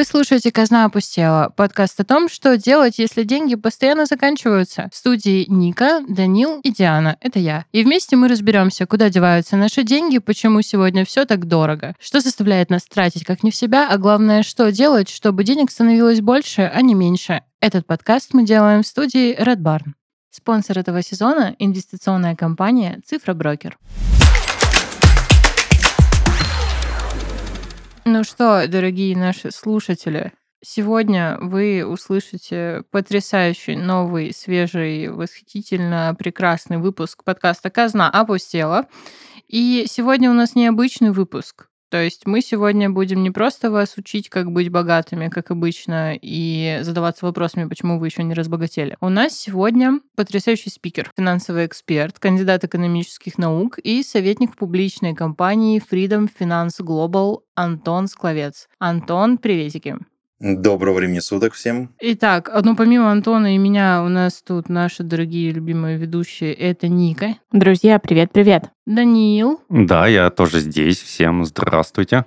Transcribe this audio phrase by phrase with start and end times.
[0.00, 4.88] Вы слушаете «Казна опустела»— подкаст о том, что делать, если деньги постоянно заканчиваются.
[4.90, 7.66] В студии Ника, Данил и Диана— это я.
[7.70, 12.70] И вместе мы разберемся, куда деваются наши деньги, почему сегодня все так дорого, что заставляет
[12.70, 16.80] нас тратить как не в себя, а главное, что делать, чтобы денег становилось больше, а
[16.80, 17.42] не меньше.
[17.60, 19.92] Этот подкаст мы делаем в студии Red Barn.
[20.30, 23.76] Спонсор этого сезона— инвестиционная компания «Цифра Брокер».
[28.12, 30.32] Ну что, дорогие наши слушатели,
[30.64, 38.88] сегодня вы услышите потрясающий, новый, свежий, восхитительно прекрасный выпуск подкаста «Казна опустела».
[39.46, 41.69] И сегодня у нас необычный выпуск.
[41.90, 46.78] То есть мы сегодня будем не просто вас учить, как быть богатыми, как обычно, и
[46.82, 48.96] задаваться вопросами, почему вы еще не разбогатели.
[49.00, 56.28] У нас сегодня потрясающий спикер, финансовый эксперт, кандидат экономических наук и советник публичной компании Freedom
[56.38, 58.68] Finance Global Антон Скловец.
[58.78, 59.96] Антон, приветики.
[60.40, 61.90] Доброго времени суток всем.
[62.00, 66.54] Итак, ну помимо Антона и меня у нас тут наши дорогие любимые ведущие.
[66.54, 67.36] Это Ника.
[67.52, 68.70] Друзья, привет-привет.
[68.86, 69.60] Даниил.
[69.68, 70.98] Да, я тоже здесь.
[70.98, 72.24] Всем здравствуйте.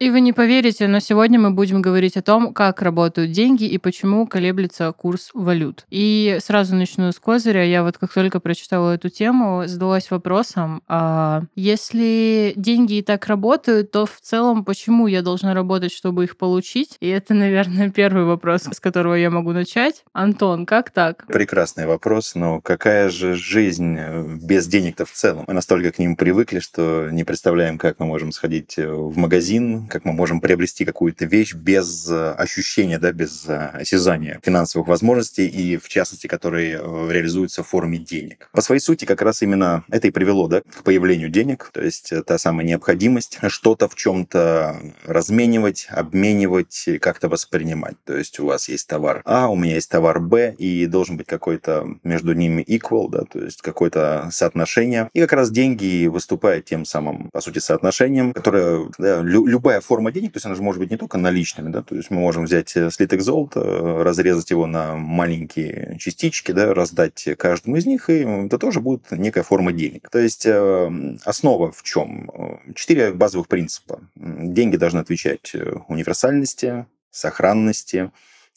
[0.00, 3.76] И вы не поверите, но сегодня мы будем говорить о том, как работают деньги и
[3.76, 5.84] почему колеблется курс валют.
[5.90, 7.64] И сразу начну с козыря.
[7.64, 13.90] Я вот как только прочитала эту тему, задалась вопросом, а если деньги и так работают,
[13.90, 16.96] то в целом почему я должна работать, чтобы их получить?
[17.00, 20.02] И это, наверное, первый вопрос, с которого я могу начать.
[20.14, 21.26] Антон, как так?
[21.26, 25.44] Прекрасный вопрос, но какая же жизнь э, без денег-то в целом?
[25.46, 29.89] Мы настолько к ним привыкли, что не представляем, как мы можем сходить э, в магазин,
[29.90, 35.46] как мы можем приобрести какую-то вещь без э, ощущения, да, без э, осязания финансовых возможностей
[35.46, 38.48] и, в частности, которые э, реализуются в форме денег.
[38.52, 42.12] По своей сути, как раз именно это и привело да, к появлению денег, то есть
[42.26, 47.96] та самая необходимость что-то в чем-то разменивать, обменивать, как-то воспринимать.
[48.04, 51.26] То есть у вас есть товар А, у меня есть товар Б, и должен быть
[51.26, 55.10] какой-то между ними equal, да, то есть какое-то соотношение.
[55.12, 60.12] И как раз деньги выступают тем самым, по сути, соотношением, которое да, любая любая форма
[60.12, 62.44] денег, то есть она же может быть не только наличными, да, то есть мы можем
[62.44, 63.60] взять э, слиток золота,
[64.04, 69.42] разрезать его на маленькие частички, да, раздать каждому из них, и это тоже будет некая
[69.42, 70.08] форма денег.
[70.10, 72.30] То есть э, основа в чем?
[72.74, 74.00] Четыре базовых принципа.
[74.16, 78.10] Деньги должны отвечать э, универсальности, сохранности,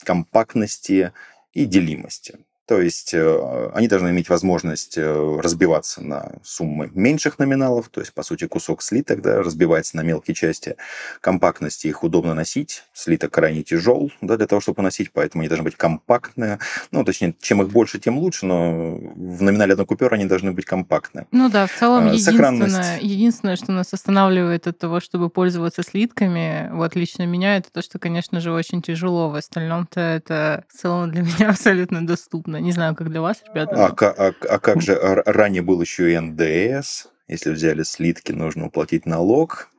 [0.04, 1.12] компактности
[1.54, 2.36] и делимости.
[2.66, 8.14] То есть э, они должны иметь возможность э, разбиваться на суммы меньших номиналов, то есть,
[8.14, 10.78] по сути, кусок слиток да, разбивается на мелкие части.
[11.20, 15.66] Компактности их удобно носить, слиток крайне тяжел да, для того, чтобы носить, поэтому они должны
[15.66, 16.60] быть компактные.
[16.92, 20.66] Ну, точнее, чем их больше, тем лучше, но в номинале одной купюры они должны быть
[20.66, 21.28] компактные.
[21.32, 26.70] Ну да, в целом а, единственное, единственное, что нас останавливает от того, чтобы пользоваться слитками,
[26.72, 29.30] вот лично меня, это то, что, конечно же, очень тяжело.
[29.30, 32.66] В остальном-то это в целом для меня абсолютно доступно доступно.
[32.66, 33.86] Не знаю, как для вас, ребята.
[33.86, 37.08] А, а, а как же ранее был еще и НДС?
[37.28, 39.70] Если взяли слитки, нужно уплатить налог.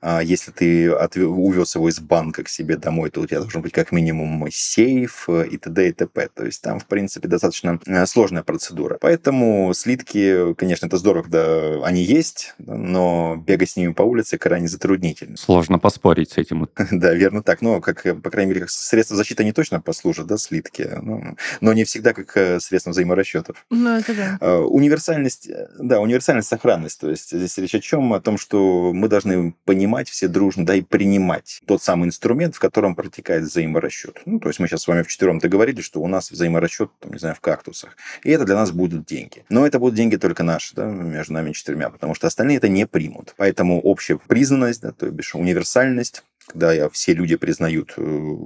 [0.00, 3.72] А если ты увез его из банка к себе домой, то у тебя должен быть
[3.72, 5.88] как минимум сейф э, и т.д.
[5.88, 6.28] и т.п.
[6.34, 8.98] То есть там, в принципе, достаточно э, сложная процедура.
[9.00, 14.68] Поэтому слитки, конечно, это здорово, когда они есть, но бегать с ними по улице крайне
[14.68, 15.36] затруднительно.
[15.36, 16.68] Сложно поспорить с этим.
[16.96, 17.62] Да, верно так.
[17.62, 20.88] Но, как, по крайней мере, как средство защиты они точно послужат, да, слитки.
[21.02, 23.64] Ну, но не всегда как э, средство взаиморасчетов.
[23.70, 24.38] Ну, это да.
[24.40, 27.00] А, универсальность, да, универсальность, сохранность.
[27.00, 28.12] То есть здесь речь о чем?
[28.12, 32.54] О том, что мы должны понимать, понимать все дружно, да и принимать тот самый инструмент,
[32.56, 34.20] в котором протекает взаиморасчет.
[34.26, 37.18] Ну, то есть мы сейчас с вами вчетвером договорились, что у нас взаиморасчет, там, не
[37.18, 37.96] знаю, в кактусах.
[38.24, 39.44] И это для нас будут деньги.
[39.48, 42.86] Но это будут деньги только наши, да, между нами четырьмя, потому что остальные это не
[42.86, 43.34] примут.
[43.36, 48.36] Поэтому общая признанность, да, то бишь универсальность, когда все люди признают э,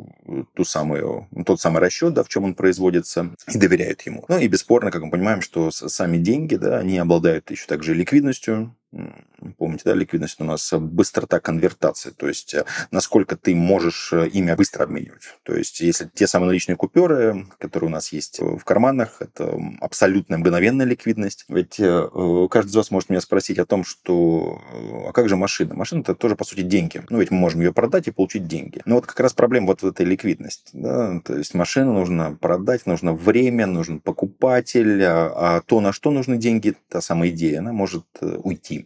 [0.55, 4.25] ту самую, тот самый расчет, да, в чем он производится, и доверяют ему.
[4.29, 8.75] Ну и бесспорно, как мы понимаем, что сами деньги, да, они обладают еще также ликвидностью,
[9.57, 14.53] Помните, да, ликвидность у нас быстрота конвертации, то есть э, насколько ты можешь э, ими
[14.55, 15.23] быстро обменивать.
[15.45, 20.39] То есть если те самые наличные купюры, которые у нас есть в карманах, это абсолютно
[20.39, 21.45] мгновенная ликвидность.
[21.49, 24.61] Ведь каждый из вас может меня спросить о том, что
[25.07, 25.75] а как же машина?
[25.75, 27.03] Машина это тоже, по сути, деньги.
[27.11, 28.83] Ну ведь мы можем ее продать и получить деньги.
[28.85, 30.71] Но вот как раз проблема вот в этой ликвидности.
[30.73, 31.21] Да?
[31.25, 36.37] То есть машину нужно продать, нужно время, нужен покупатель, а, а то, на что нужны
[36.37, 38.37] деньги, та самая идея, она может э,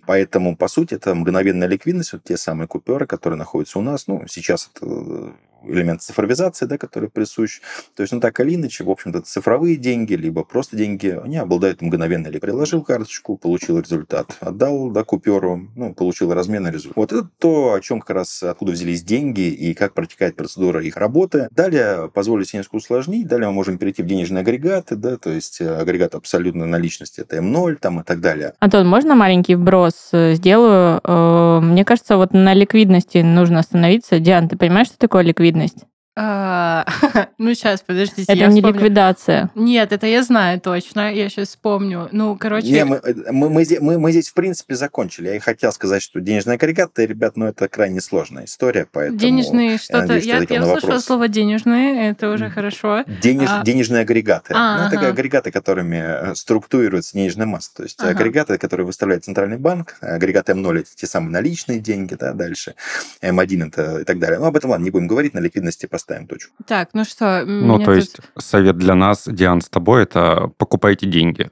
[0.06, 4.06] Поэтому, по сути, это мгновенная ликвидность, вот те самые купюры, которые находятся у нас.
[4.06, 5.34] Ну, сейчас это
[5.68, 7.60] элемент цифровизации, да, который присущ.
[7.94, 11.82] То есть, ну так или иначе, в общем-то, цифровые деньги, либо просто деньги, они обладают
[11.82, 12.28] мгновенно.
[12.28, 16.96] Или приложил карточку, получил результат, отдал да, купюру, ну, получил разменный результат.
[16.96, 20.96] Вот это то, о чем как раз откуда взялись деньги и как протекает процедура их
[20.96, 21.48] работы.
[21.50, 25.60] Далее, позволю себе несколько усложнить, далее мы можем перейти в денежные агрегаты, да, то есть
[25.60, 28.54] э, агрегат абсолютно наличности, это М0 там и так далее.
[28.60, 31.00] Антон, можно маленький вброс э, сделаю?
[31.02, 34.18] Э, мне кажется, вот на ликвидности нужно остановиться.
[34.18, 35.53] Диан, ты понимаешь, что такое ликвидность?
[35.54, 35.93] А,
[37.38, 38.32] ну, сейчас, подождите.
[38.32, 39.50] Это не ликвидация.
[39.56, 41.12] Нет, это я знаю точно.
[41.12, 42.08] Я сейчас вспомню.
[42.12, 42.68] Ну, короче...
[42.68, 45.26] Не, мы, э, мы, мы, мы- здесь, в принципе, закончили.
[45.26, 49.18] Я и хотел сказать, что денежные агрегаты, ребят, ну, это крайне сложная история, поэтому...
[49.18, 50.02] Денежные что-то...
[50.02, 53.02] надеюсь, что Я, я услышала слово денежные, это уже хорошо.
[53.20, 53.64] Денеж, А.
[53.64, 54.54] Денежные агрегаты.
[54.56, 55.08] А, ну, это ага.
[55.08, 57.74] агрегаты, которыми э, структурируется денежная масса.
[57.74, 58.10] То есть Ага.
[58.10, 62.76] агрегаты, которые выставляет Центральный банк, агрегат М0 это те самые наличные деньги, да, дальше
[63.20, 64.38] М1 это и так далее.
[64.38, 66.52] Ну, об этом, ладно, не будем говорить, на ликвидности поставим точку.
[66.66, 71.06] Так, ну что, Ну, то тут- есть совет для нас, Диан, с тобой, это покупайте
[71.06, 71.50] деньги.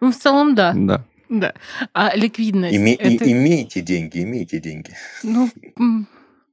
[0.00, 0.72] Ну, в целом, да.
[0.74, 1.04] Да.
[1.28, 1.54] Да.
[1.92, 2.74] А ликвидность...
[2.76, 4.94] Име- и- это- имейте деньги, имейте деньги.
[5.22, 5.48] Ну,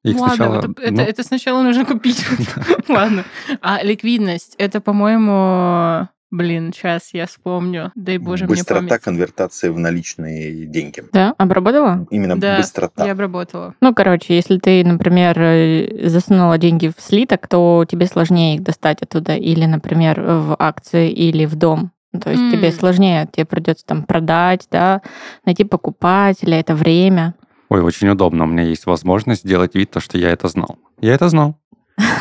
[0.04, 0.60] Их ладно, сначала...
[0.60, 2.24] это, это- ну, это сначала нужно купить.
[2.88, 3.24] Ладно.
[3.62, 6.08] А ликвидность, это, по-моему...
[6.30, 7.92] Блин, сейчас я вспомню.
[7.96, 11.04] Дай боже мне Быстрота конвертации в наличные деньги.
[11.14, 12.06] Да, обработала?
[12.12, 13.06] Именно Да, быстрота.
[13.06, 13.76] Я обработала.
[13.80, 19.02] Ну, короче, если ты, например, э, засунула деньги в слиток, то тебе сложнее их достать
[19.02, 19.36] оттуда.
[19.36, 21.92] Или, например, в акции или в дом.
[22.12, 22.52] Ну, То есть М.
[22.52, 25.02] тебе сложнее, тебе придется там продать, да,
[25.46, 27.36] найти покупателя, это время.
[27.70, 28.46] Ой, очень удобно.
[28.46, 30.78] У меня есть возможность сделать вид, то, что я это знал.
[31.00, 31.58] Я это знал.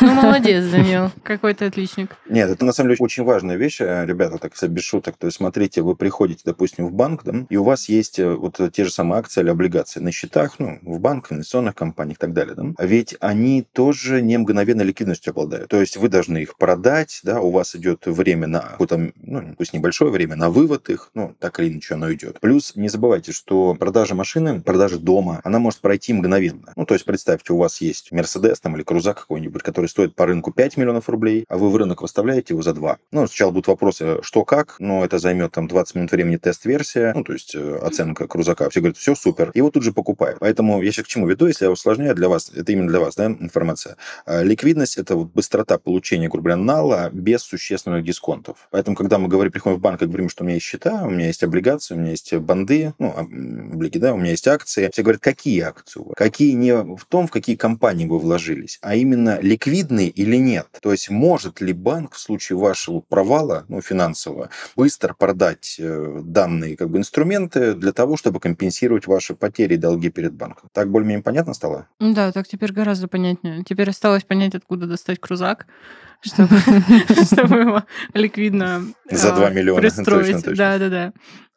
[0.01, 1.11] Ну, молодец, Данил.
[1.23, 2.15] Какой ты отличник.
[2.29, 5.17] Нет, это на самом деле очень важная вещь, э, ребята, так без шуток.
[5.17, 8.59] То есть, смотрите, вы приходите, допустим, в банк, да, и у вас есть э, вот
[8.73, 12.33] те же самые акции или облигации на счетах, ну, в банках, инвестиционных компаниях и так
[12.33, 12.55] далее.
[12.55, 12.63] Да?
[12.77, 15.69] А ведь они тоже не мгновенной ликвидностью обладают.
[15.69, 19.73] То есть вы должны их продать, да, у вас идет время на какое-то, ну, пусть
[19.73, 22.39] небольшое время, на вывод их, ну, так или иначе оно идет.
[22.39, 26.73] Плюс не забывайте, что продажа машины, продажа дома, она может пройти мгновенно.
[26.75, 30.25] Ну, то есть представьте, у вас есть Мерседес там или Крузак какой-нибудь, который стоит по
[30.25, 32.97] рынку 5 миллионов рублей, а вы в рынок выставляете его за 2.
[33.11, 37.25] Ну, сначала будут вопросы, что как, но это займет там 20 минут времени тест-версия, ну,
[37.25, 38.69] то есть э, оценка Крузака.
[38.69, 39.51] Все говорят, все супер.
[39.53, 40.39] Его тут же покупают.
[40.39, 43.15] Поэтому я сейчас к чему веду, если я усложняю для вас, это именно для вас,
[43.15, 43.97] да, информация.
[44.25, 48.69] А, Ликвидность– это вот быстрота получения, грубо говоря, нала без существенных дисконтов.
[48.71, 51.09] Поэтому, когда мы говорим, приходим в банк и говорим, что у меня есть счета, у
[51.09, 53.27] меня есть облигации, у меня есть банды, ну, об-
[53.73, 54.89] облиги, да, у меня есть акции.
[54.93, 56.13] Все говорят, какие акции у вас?
[56.15, 60.67] Какие не в том, в какие компании вы вложились, а именно ликвидные или нет.
[60.81, 66.77] То есть может ли банк в случае вашего провала, ну, финансового, быстро продать э, данные
[66.77, 70.69] как бы инструменты для того, чтобы компенсировать ваши потери и долги перед банком?
[70.73, 71.87] Так более-менее понятно стало?
[71.99, 73.63] Ну Да, так теперь гораздо понятнее.
[73.63, 75.65] Теперь осталось понять, откуда достать крузак,
[76.21, 77.83] чтобы, его
[78.13, 80.43] ликвидно За а, 2 миллиона, пристроить.
[80.43, 80.55] точно.
[80.55, 81.13] Да, да, да.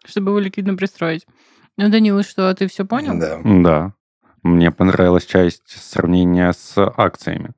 [0.07, 1.27] Чтобы его ликвидно пристроить.
[1.77, 3.19] Ну, Данил, и что, ты все понял?
[3.19, 3.41] Да.
[3.45, 3.95] Да.
[4.43, 7.53] Мне понравилась часть сравнения с акциями.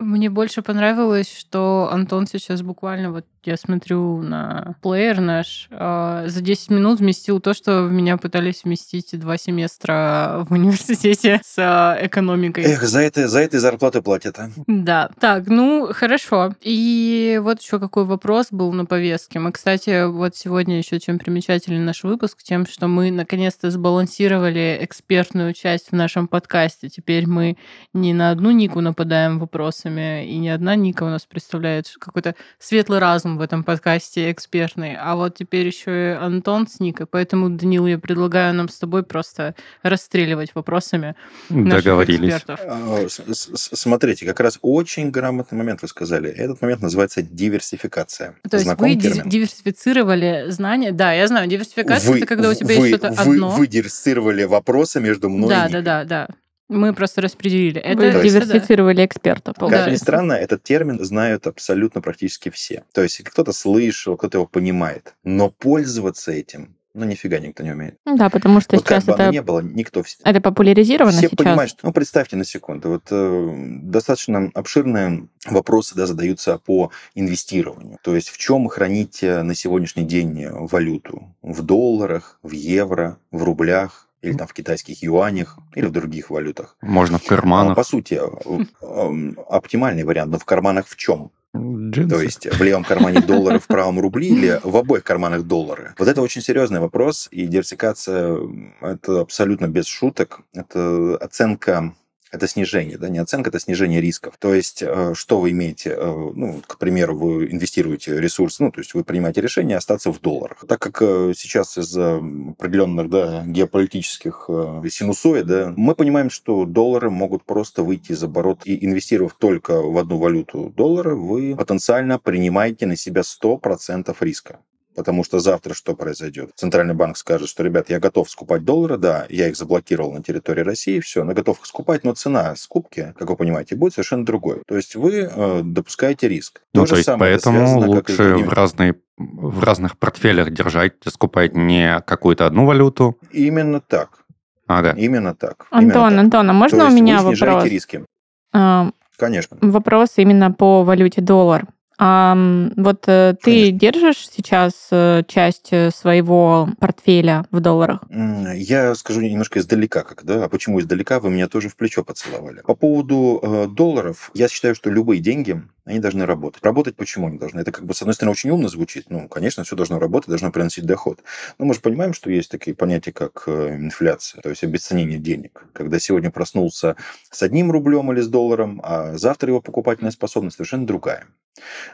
[0.00, 6.40] Мне больше понравилось, что Антон сейчас буквально, вот я смотрю на плеер наш, а, за
[6.40, 11.98] 10 минут вместил то, что в меня пытались вместить два семестра в университете с а,
[12.00, 12.64] экономикой.
[12.64, 14.50] Эх, за это, за это и зарплату платят, а?
[14.66, 16.54] Да, так, ну хорошо.
[16.60, 19.38] И вот еще какой вопрос был на повестке.
[19.38, 25.52] Мы, кстати, вот сегодня еще чем примечателен наш выпуск, тем, что мы наконец-то сбалансировали экспертную
[25.54, 26.88] часть в нашем подкасте.
[26.88, 27.56] Теперь мы
[27.92, 32.98] не на одну Нику нападаем вопросами, и не одна Ника у нас представляет какой-то светлый
[32.98, 37.06] разум в этом подкасте экспертный, а вот теперь еще и Антон с Никой.
[37.06, 41.14] Поэтому, Данил, я предлагаю нам с тобой просто расстреливать вопросами
[41.48, 42.34] наших Договорились.
[42.34, 42.60] экспертов.
[42.66, 43.06] А,
[43.54, 46.30] Смотрите, как раз очень грамотный момент вы сказали.
[46.30, 48.36] Этот момент называется диверсификация.
[48.48, 49.28] То есть Знаком вы термин?
[49.28, 50.92] диверсифицировали знания.
[50.92, 53.50] Да, я знаю, диверсификация Вы- это когда у тебя вы- есть что-то вы, одно.
[53.50, 55.82] Вы диверсифицировали вопросы между мной да, и да, Никой.
[55.82, 56.28] да, да.
[56.68, 57.80] Мы просто распределили.
[57.80, 58.24] Это, Вы это да.
[58.24, 60.04] диверсифицировали эксперта, Как ни получается.
[60.04, 62.84] странно, этот термин знают абсолютно практически все.
[62.92, 65.14] То есть кто-то слышал, кто-то его понимает.
[65.24, 67.98] Но пользоваться этим, ну, нифига никто не умеет.
[68.06, 70.02] Да, потому что вот как сейчас бы оно это, ни было, никто...
[70.24, 71.36] это популяризировано Все сейчас.
[71.36, 71.86] понимают, что...
[71.86, 72.88] Ну, представьте на секунду.
[72.88, 77.98] Вот э, достаточно обширные вопросы да, задаются по инвестированию.
[78.02, 81.34] То есть в чем хранить на сегодняшний день валюту?
[81.42, 86.76] В долларах, в евро, в рублях или там в китайских юанях или в других валютах.
[86.82, 87.76] Можно в А, карманах.
[87.76, 91.30] По сути, э, э, оптимальный вариант, но в карманах в чем?
[91.56, 92.08] Джинсы.
[92.08, 95.94] То есть в левом кармане доллары, в правом рубли или в обоих карманах доллары?
[95.98, 98.38] Вот это очень серьезный вопрос, и диверсификация–
[98.80, 100.40] это абсолютно без шуток.
[100.52, 101.94] Это оценка
[102.34, 104.34] это снижение, да, не оценка, это снижение рисков.
[104.38, 108.80] То есть, э, что вы имеете, э, ну, к примеру, вы инвестируете ресурс, ну, то
[108.80, 110.64] есть вы принимаете решение остаться в долларах.
[110.68, 114.48] Так как э, сейчас из-за определенных, да, геополитических
[114.90, 119.96] синусоид, да, мы понимаем, что доллары могут просто выйти из оборот и инвестировав только в
[119.98, 124.58] одну валюту доллара, вы потенциально принимаете на себя 100% риска.
[124.94, 126.50] Потому что завтра что произойдет?
[126.54, 130.62] Центральный банк скажет, что, ребят, я готов скупать доллары, да, я их заблокировал на территории
[130.62, 134.62] России, все, я готов их скупать, но цена скупки, как вы понимаете, будет совершенно другой.
[134.66, 136.60] То есть вы э, допускаете риск.
[136.72, 142.00] То, ну, то есть поэтому связано, лучше в разные в разных портфелях держать, скупать не
[142.00, 143.16] какую-то одну валюту.
[143.30, 144.24] Именно так.
[144.66, 144.94] Ага.
[144.96, 145.66] Именно так.
[145.70, 147.64] Антон, именно Антон, а можно То у меня вы вопрос?
[147.64, 148.04] риски.
[148.52, 149.56] А, Конечно.
[149.60, 151.66] Вопрос именно по валюте доллар.
[151.96, 152.36] А
[152.76, 153.78] вот э, ты Конечно.
[153.78, 158.00] держишь сейчас э, часть э, своего портфеля в долларах?
[158.10, 162.62] Я скажу немножко издалека, как, да, а почему издалека вы меня тоже в плечо поцеловали.
[162.62, 166.64] По поводу долларов, я считаю, что любые деньги, они должны работать.
[166.64, 167.60] Работать почему они должны?
[167.60, 169.06] Это как бы, с одной стороны, очень умно звучит.
[169.10, 171.20] Ну, конечно, все должно работать, должно приносить доход.
[171.58, 175.66] Но мы же понимаем, что есть такие понятия, как инфляция, то есть обесценение денег.
[175.72, 176.96] Когда сегодня проснулся
[177.30, 181.26] с одним рублем или с долларом, а завтра его покупательная способность совершенно другая.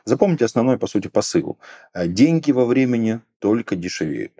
[0.04, 1.58] Запомните основной, по сути, посыл.
[1.92, 4.32] Э, деньги во времени только дешевеют.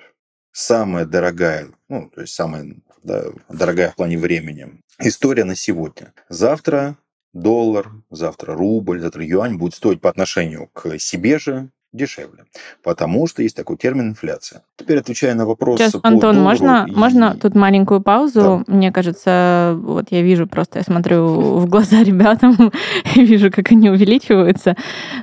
[0.52, 6.12] Самая дорогая, ну, то есть самая да, дорогая в плане времени история на сегодня.
[6.28, 6.96] Завтра
[7.32, 12.44] доллар, завтра рубль, завтра юань будет стоить по отношению к себе же дешевле,
[12.82, 14.62] потому что есть такой термин инфляция.
[14.76, 15.78] Теперь отвечая на вопрос.
[15.80, 16.92] Сейчас, Антон, доллару можно, и...
[16.92, 18.64] можно тут маленькую паузу?
[18.66, 18.72] Да.
[18.72, 22.72] Мне кажется, вот я вижу просто, я смотрю в глаза ребятам
[23.14, 24.76] и вижу, как они увеличиваются.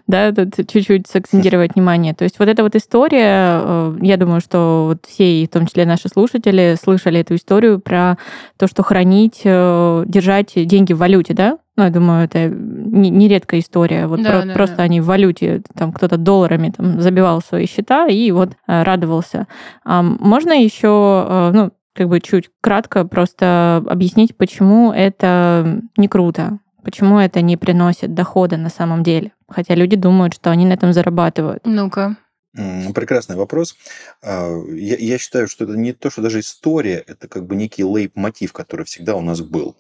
[0.08, 2.14] Да, тут чуть-чуть сакцентировать внимание.
[2.14, 5.68] То есть вот эта вот история, э, я думаю, что вот все, и в том
[5.68, 8.18] числе наши слушатели, слышали эту историю про
[8.58, 11.60] то, что хранить, э, держать деньги в валюте, да?
[11.78, 14.08] Ну, я думаю, это нередкая история.
[14.08, 14.84] Вот да, про- да, просто да.
[14.84, 19.48] они в валюте, там кто-то долларами там, забивал свои счета и вот э, радовался.
[19.86, 26.60] А можно еще, э, ну, как бы чуть кратко просто объяснить, почему это не круто,
[26.84, 29.34] почему это не приносит дохода на самом деле.
[29.48, 31.62] Хотя люди думают, что они на этом зарабатывают.
[31.64, 32.18] Ну-ка.
[32.96, 33.76] Прекрасный вопрос.
[34.24, 37.84] А, Я, я считаю, что это не то, что даже история, это как бы некий
[37.84, 39.76] лейб-мотив, который всегда у нас был.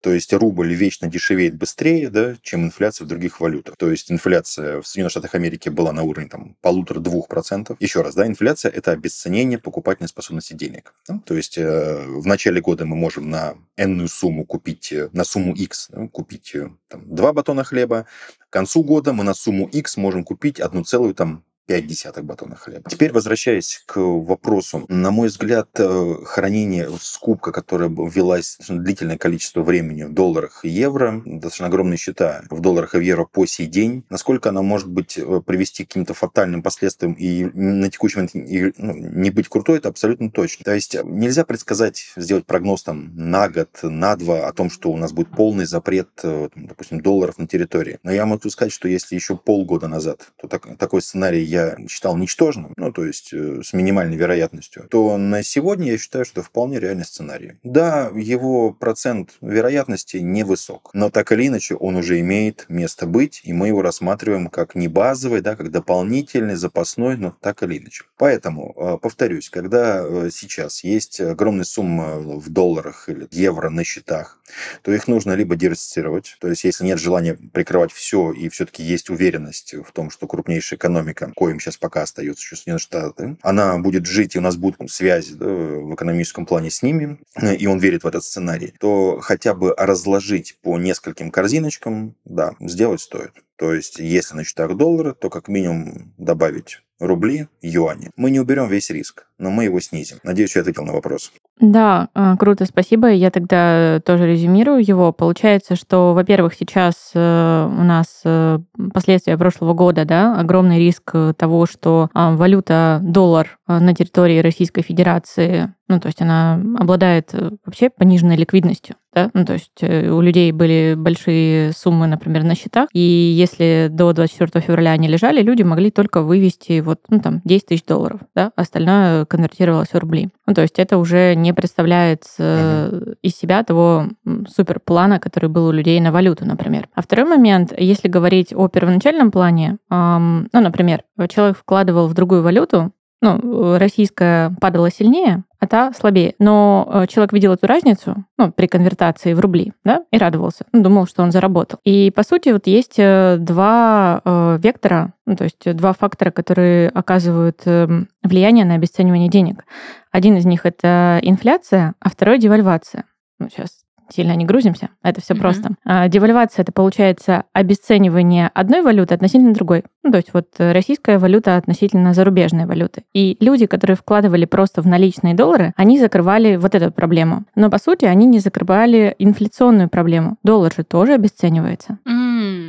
[0.00, 3.76] То есть рубль вечно дешевеет быстрее, да, чем инфляция в других валютах.
[3.76, 7.76] То есть инфляция в Соединенных Штатах Америки была на уровне там полутора-двух процентов.
[7.80, 10.94] Еще раз, да, инфляция– это обесценение покупательной способности денег.
[11.06, 11.20] Да?
[11.26, 15.54] То есть э, в начале года мы можем на энную сумму купить, э, на сумму
[15.54, 18.06] X, да, купить э, там, два батона хлеба.
[18.48, 22.56] К концу года мы на сумму X можем купить одну целую там 5 десятых батона
[22.56, 22.90] хлеба.
[22.90, 24.84] Теперь возвращаясь к вопросу.
[24.88, 31.22] На мой взгляд, э, хранение, скупка, которая велась длительное количество времени в долларах и евро,
[31.24, 35.16] достаточно огромные счета в долларах и в евро по сей день, насколько она может быть
[35.16, 39.78] э, привести к каким-то фатальным последствиям и на текущий момент и, ну, не быть крутой,
[39.78, 40.64] это абсолютно точно.
[40.64, 44.96] То есть нельзя предсказать, сделать прогноз там на год, на два о том, что у
[44.96, 48.00] нас будет полный запрет, э, допустим, долларов на территории.
[48.02, 52.16] Но я могу сказать, что если еще полгода назад, то так, такой сценарий я считал
[52.16, 56.80] ничтожным, ну, то есть э, с минимальной вероятностью, то на сегодня я считаю, что вполне
[56.80, 57.54] реальный сценарий.
[57.62, 63.52] Да, его процент вероятности невысок, но так или иначе он уже имеет место быть, и
[63.52, 68.04] мы его рассматриваем как не базовый, да, как дополнительный, запасной, но так или иначе.
[68.16, 74.39] Поэтому, э, повторюсь, когда э, сейчас есть огромная сумма в долларах или евро на счетах,
[74.82, 79.10] то их нужно либо диверсифицировать, то есть если нет желания прикрывать все и все-таки есть
[79.10, 84.34] уверенность в том, что крупнейшая экономика, коим сейчас пока остается Соединенные Штаты, она будет жить,
[84.34, 87.18] и у нас будут связи да, в экономическом плане с ними,
[87.58, 93.00] и он верит в этот сценарий, то хотя бы разложить по нескольким корзиночкам, да, сделать
[93.00, 93.32] стоит.
[93.56, 98.10] То есть, если на счетах доллара, то как минимум добавить рубли, юани.
[98.16, 100.18] Мы не уберем весь риск, но мы его снизим.
[100.22, 101.32] Надеюсь, я ответил на вопрос.
[101.60, 103.10] Да, э, круто, спасибо.
[103.10, 105.12] Я тогда тоже резюмирую его.
[105.12, 108.58] Получается, что, во-первых, сейчас э, у нас э,
[108.94, 115.74] последствия прошлого года, да, огромный риск того, что а, валюта доллар на территории Российской Федерации,
[115.90, 120.94] ну, то есть она обладает вообще пониженной ликвидностью, да, ну, то есть у людей были
[120.96, 126.22] большие суммы, например, на счетах, и если до 24 февраля они лежали, люди могли только
[126.22, 130.28] вывести вот, ну, там, 10 тысяч долларов, да, остальное конвертировалось в рубли.
[130.46, 133.16] Ну, то есть это уже не представляет uh-huh.
[133.20, 134.06] из себя того
[134.48, 136.88] суперплана, который был у людей на валюту, например.
[136.94, 142.42] А второй момент, если говорить о первоначальном плане, эм, ну, например, человек вкладывал в другую
[142.42, 142.92] валюту,
[143.22, 146.34] ну, российская падала сильнее, а та слабее.
[146.38, 150.64] Но э, человек видел эту разницу ну, при конвертации в рубли, да, и радовался.
[150.72, 151.78] Ну, думал, что он заработал.
[151.84, 156.88] И, по сути, вот есть э, два э, вектора, ну, то есть два фактора, которые
[156.88, 157.86] оказывают э,
[158.22, 159.64] влияние на обесценивание денег.
[160.10, 163.04] Один из них это инфляция, а второй девальвация.
[163.38, 165.40] Ну, сейчас сильно не грузимся, это все mm-hmm.
[165.40, 165.70] просто.
[165.84, 169.84] А, девальвация это получается обесценивание одной валюты относительно другой.
[170.02, 173.04] Ну, то есть вот российская валюта относительно зарубежной валюты.
[173.12, 177.44] И люди, которые вкладывали просто в наличные доллары, они закрывали вот эту проблему.
[177.54, 180.36] Но по сути они не закрывали инфляционную проблему.
[180.42, 181.98] Доллар же тоже обесценивается.
[182.06, 182.19] Mm.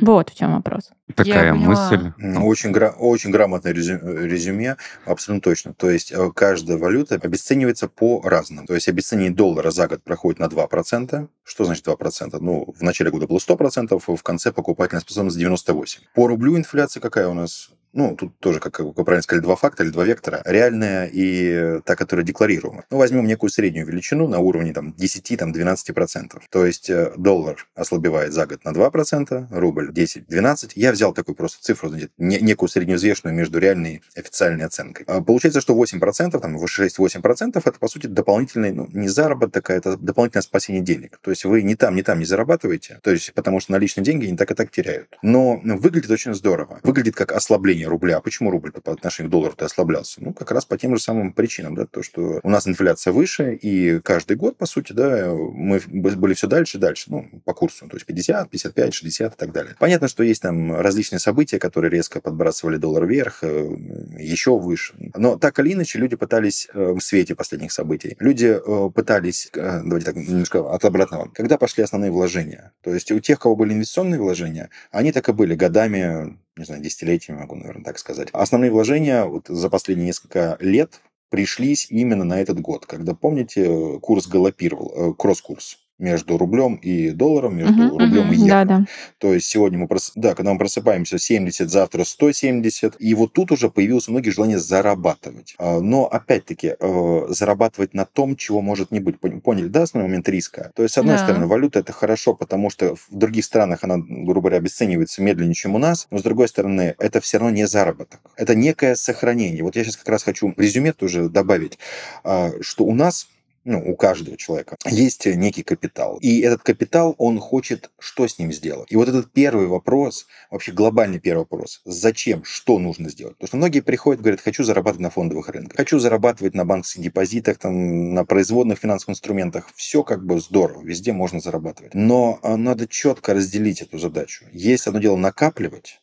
[0.02, 0.90] Вот в чем вопрос.
[1.14, 2.12] Такая мысль.
[2.40, 5.74] Очень, гра- очень грамотное резюме, абсолютно точно.
[5.74, 8.66] То есть э, каждая валюта обесценивается по-разному.
[8.66, 11.28] То есть обесценение доллара за год проходит на 2%.
[11.44, 12.36] Что значит 2%?
[12.40, 16.00] Ну, в начале года было 100%, в конце покупательная способность 98%.
[16.14, 17.70] По рублю инфляция какая у нас?
[17.92, 21.96] Ну, тут тоже, как вы правильно сказали, два фактора или два вектора, реальная и та,
[21.96, 22.84] которая декларируема.
[22.90, 26.40] Ну, возьмем некую среднюю величину на уровне там, 10-12%.
[26.50, 30.72] То есть э, доллар ослабевает за год на 2%, рубль 10-12%.
[30.74, 35.04] Я взял такую просто цифру, некую среднеизвестную между реальной и официальной оценкой.
[35.08, 39.96] А получается, что 8%, там, 6-8% это, по сути, дополнительный, ну, не заработок, а это
[39.96, 41.18] дополнительное спасение денег.
[41.22, 44.26] То есть вы ни там, ни там не зарабатываете, то есть потому что наличные деньги
[44.26, 45.16] не так и так теряют.
[45.22, 46.80] Но выглядит очень здорово.
[46.82, 48.20] Выглядит как ослабление падение рубля.
[48.20, 50.22] Почему рубль по отношению к доллару-то ослаблялся?
[50.22, 53.54] Ну, как раз по тем же самым причинам, да, то, что у нас инфляция выше,
[53.54, 57.88] и каждый год, по сути, да, мы были все дальше и дальше, ну, по курсу,
[57.88, 59.74] то есть 50, 55, 60 и так далее.
[59.78, 63.76] Понятно, что есть там различные события, которые резко подбрасывали доллар вверх, э,
[64.18, 64.94] еще выше.
[65.16, 70.06] Но так или иначе, люди пытались э, в свете последних событий, люди э, пытались, давайте
[70.06, 72.72] так, немножко от обратного, когда пошли основные вложения.
[72.82, 76.64] То есть у тех, у кого были инвестиционные вложения, они так и были годами не
[76.64, 78.28] знаю, десятилетиями, могу, наверное, так сказать.
[78.32, 84.26] Основные вложения вот за последние несколько лет пришлись именно на этот год, когда, помните, курс
[84.26, 88.48] галопировал, э, кросс-курс между рублем и долларом, между uh-huh, рублем uh-huh, и евро.
[88.48, 88.86] Да, да.
[89.18, 90.12] То есть сегодня мы, прос...
[90.14, 94.58] да, когда мы просыпаемся 70, завтра 170, и вот тут уже появилось у многих желание
[94.58, 95.54] зарабатывать.
[95.58, 99.18] А, но опять-таки э, зарабатывать на том, чего может не быть.
[99.20, 100.72] Поняли, да, основной момент риска?
[100.74, 101.24] То есть, с одной да.
[101.24, 105.74] стороны, валюта это хорошо, потому что в других странах она, грубо говоря, обесценивается медленнее, чем
[105.74, 108.20] у нас, но с другой стороны, это все равно не заработок.
[108.36, 109.62] Это некое сохранение.
[109.62, 111.78] Вот я сейчас как раз хочу резюме тоже добавить,
[112.24, 113.28] а, что у нас
[113.64, 116.18] ну, у каждого человека есть некий капитал.
[116.20, 118.90] И этот капитал, он хочет что с ним сделать.
[118.90, 123.36] И вот этот первый вопрос, вообще глобальный первый вопрос, зачем, что нужно сделать?
[123.36, 127.58] Потому что многие приходят говорят, хочу зарабатывать на фондовых рынках, хочу зарабатывать на банковских депозитах,
[127.58, 129.68] там, на производных финансовых инструментах.
[129.74, 131.94] Все как бы здорово, везде можно зарабатывать.
[131.94, 134.44] Но а, надо четко разделить эту задачу.
[134.52, 136.01] Есть одно дело накапливать,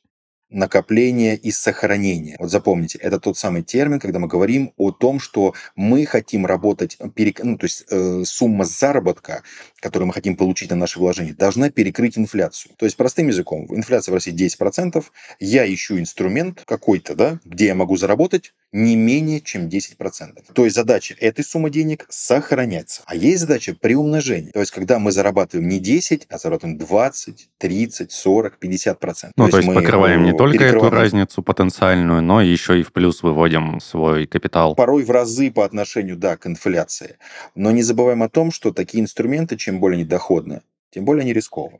[0.49, 2.35] накопление и сохранение.
[2.39, 6.97] Вот запомните, это тот самый термин, когда мы говорим о том, что мы хотим работать,
[7.15, 7.43] перек...
[7.43, 9.43] ну, то есть э, сумма заработка,
[9.79, 12.73] которую мы хотим получить на наши вложения, должна перекрыть инфляцию.
[12.77, 15.03] То есть простым языком, инфляция в России 10%,
[15.39, 20.53] я ищу инструмент какой-то, да, где я могу заработать не менее чем 10%.
[20.53, 23.01] То есть задача этой суммы денег сохраняться.
[23.05, 24.51] А есть задача приумножения.
[24.51, 29.31] То есть когда мы зарабатываем не 10, а зарабатываем 20, 30, 40, 50%.
[29.35, 32.93] Ну, то, то есть, есть покрываем не только эту разницу потенциальную, но еще и в
[32.93, 34.75] плюс выводим свой капитал.
[34.75, 37.17] Порой в разы по отношению, да, к инфляции.
[37.55, 41.79] Но не забываем о том, что такие инструменты, чем более недоходны, тем более они рисковы.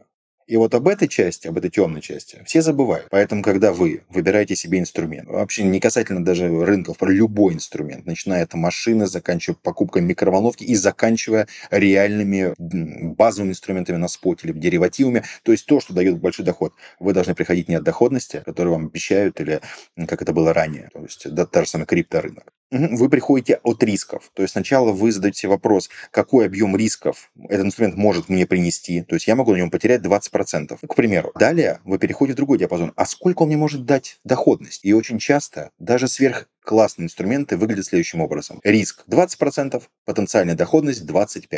[0.50, 3.06] И вот об этой части, об этой темной части, все забывают.
[3.12, 8.46] Поэтому, когда вы выбираете себе инструмент, вообще не касательно даже рынков, про любой инструмент, начиная
[8.46, 15.52] от машины, заканчивая покупкой микроволновки и заканчивая реальными базовыми инструментами на споте или деривативами, то
[15.52, 19.40] есть то, что дает большой доход, вы должны приходить не от доходности, которую вам обещают,
[19.40, 19.62] или
[20.08, 22.52] как это было ранее, то есть да, та же самая крипторынок.
[22.72, 24.32] Вы приходите от рисков.
[24.34, 29.02] То есть сначала вы задаете вопрос, какой объем рисков этот инструмент может мне принести.
[29.02, 30.78] То есть я могу на нем потерять 20%.
[30.88, 31.32] К примеру.
[31.40, 32.94] Далее вы переходите в другой диапазон.
[32.96, 34.86] А сколько он мне может дать доходность?
[34.86, 38.60] И очень часто даже сверх классные инструменты выглядят следующим образом.
[38.64, 41.58] Риск 20%, потенциальная доходность 25%.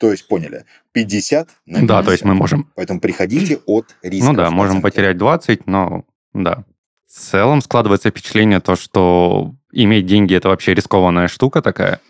[0.00, 1.86] То есть, поняли, 50 на 50.
[1.86, 2.68] Да, то есть мы можем...
[2.74, 4.32] Поэтому приходите от риска.
[4.32, 6.64] Ну да, можем потерять 20, но да.
[7.08, 12.00] В целом складывается впечатление то, что иметь деньги это вообще рискованная штука такая,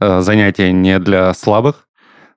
[0.00, 1.86] э, занятие не для слабых.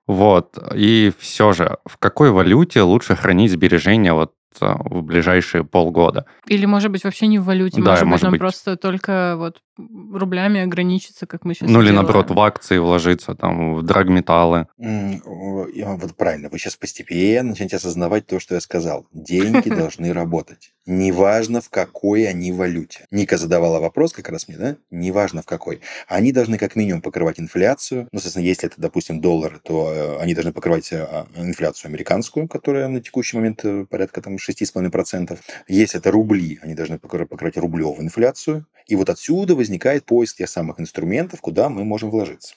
[0.06, 0.58] Вот.
[0.74, 6.26] И все же, в какой валюте лучше хранить сбережения вот в ближайшие полгода.
[6.46, 8.40] Или, может быть, вообще не в валюте, да, может, может быть, нам быть.
[8.40, 11.94] просто только вот рублями ограничиться, как мы сейчас Ну, или, делаем.
[12.06, 14.66] наоборот, в акции вложиться, там, в драгметаллы.
[14.78, 19.06] Вот правильно, вы сейчас постепенно начнете осознавать то, что я сказал.
[19.12, 20.72] Деньги должны работать.
[20.84, 23.06] Неважно, в какой они валюте.
[23.10, 24.76] Ника задавала вопрос как раз мне, да?
[24.90, 25.80] Неважно, в какой.
[26.08, 28.08] Они должны как минимум покрывать инфляцию.
[28.12, 32.88] Ну, соответственно, если это, допустим, доллары, то э, они должны покрывать э, инфляцию американскую, которая
[32.88, 35.38] на текущий момент э, порядка там 6,5%.
[35.68, 38.66] Если это рубли, они должны покрывать рублевую инфляцию.
[38.86, 42.54] И вот отсюда возникает поиск тех самых инструментов, куда мы можем вложиться.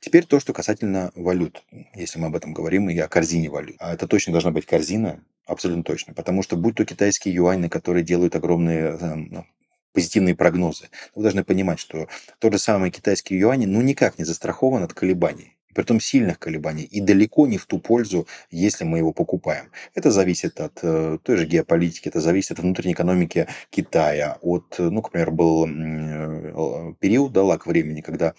[0.00, 1.62] Теперь то, что касательно валют.
[1.94, 3.76] Если мы об этом говорим, и о корзине валют.
[3.78, 6.12] А это точно должна быть корзина, Абсолютно точно.
[6.12, 8.98] Потому что будь то китайские юани, которые делают огромные
[9.30, 9.46] ну,
[9.92, 12.08] позитивные прогнозы, вы должны понимать, что
[12.40, 17.00] тот же самый китайский юань ну никак не застрахован от колебаний притом сильных колебаний, и
[17.02, 19.70] далеко не в ту пользу, если мы его покупаем.
[19.94, 25.02] Это зависит от э, той же геополитики, это зависит от внутренней экономики Китая, от, ну,
[25.02, 28.32] к примеру, был э, период, да, лак времени, когда,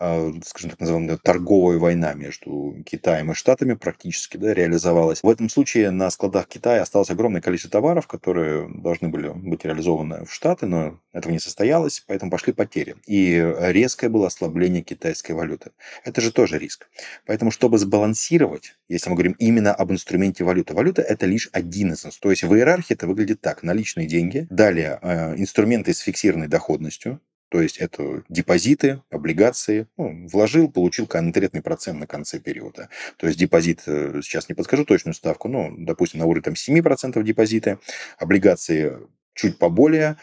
[0.00, 5.22] э, скажем так называемая торговая война между Китаем и Штатами практически да, реализовалась.
[5.22, 10.24] В этом случае на складах Китая осталось огромное количество товаров, которые должны были быть реализованы
[10.24, 12.96] в Штаты, но этого не состоялось, поэтому пошли потери.
[13.06, 15.70] И резкое было ослабление китайской валюты.
[16.04, 16.90] Это же тоже риск риск.
[17.26, 22.04] Поэтому, чтобы сбалансировать, если мы говорим именно об инструменте валюты, валюта это лишь один из
[22.06, 22.20] инструментов.
[22.20, 23.62] То есть в иерархии это выглядит так.
[23.62, 29.88] Наличные деньги, далее э, инструменты с фиксированной доходностью, то есть это депозиты, облигации.
[29.96, 32.88] Ну, вложил, получил конкретный процент на конце периода.
[33.16, 37.20] То есть депозит, э, сейчас не подскажу точную ставку, но, допустим, на уровне там, 7%
[37.24, 37.80] депозита,
[38.18, 38.98] облигации
[39.34, 40.16] чуть поболее,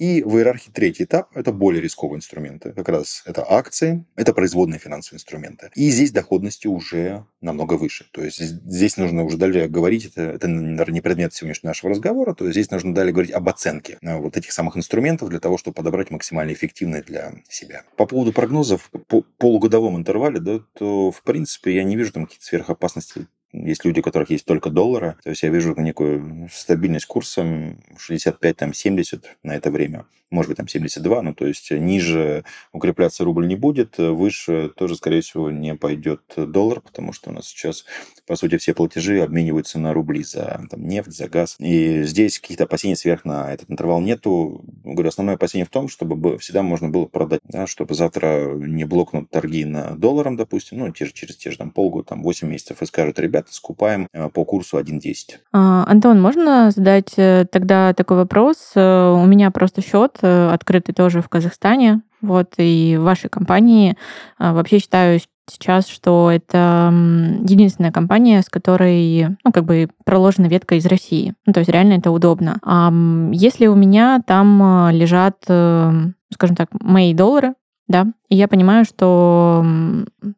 [0.00, 2.72] и в иерархии третий этап– это более рисковые инструменты.
[2.72, 5.70] Как раз это акции, это производные финансовые инструменты.
[5.74, 8.06] И здесь доходности уже намного выше.
[8.10, 12.32] То есть здесь нужно уже далее говорить, это, это наверное, не предмет сегодняшнего нашего разговора,
[12.32, 15.58] то есть здесь нужно далее говорить об оценке э, вот этих самых инструментов для того,
[15.58, 17.82] чтобы подобрать максимально эффективные для себя.
[17.96, 22.46] По поводу прогнозов по полугодовом интервале, да, то в принципе я не вижу там каких-то
[22.46, 25.16] сверхопасностей есть люди, у которых есть только доллары.
[25.22, 30.06] То есть я вижу некую стабильность курса 65-70 на это время.
[30.30, 35.22] Может быть, там 72, ну то есть ниже укрепляться рубль не будет, выше тоже, скорее
[35.22, 37.84] всего, не пойдет доллар, потому что у нас сейчас,
[38.28, 41.56] по сути, все платежи обмениваются на рубли за там, нефть, за газ.
[41.58, 44.64] И здесь каких-то опасений сверх на этот интервал нету.
[44.84, 49.30] Говорю, основное опасение в том, чтобы всегда можно было продать, да, чтобы завтра не блокнут
[49.30, 52.82] торги на долларом, допустим, ну, те же, через те же там полгода, там 8 месяцев,
[52.82, 55.38] и скажут, ребят, ребята скупаем э, по курсу 1.10.
[55.52, 58.72] А, Антон, можно задать э, тогда такой вопрос?
[58.74, 63.96] Э, у меня просто счет открытый тоже в Казахстане, вот, и в вашей компании
[64.38, 70.86] вообще считаю сейчас, что это единственная компания, с которой, ну, как бы проложена ветка из
[70.86, 71.34] России.
[71.46, 72.58] Ну, то есть реально это удобно.
[72.62, 72.92] А
[73.32, 77.54] если у меня там лежат, скажем так, мои доллары,
[77.88, 79.64] да, и я понимаю, что,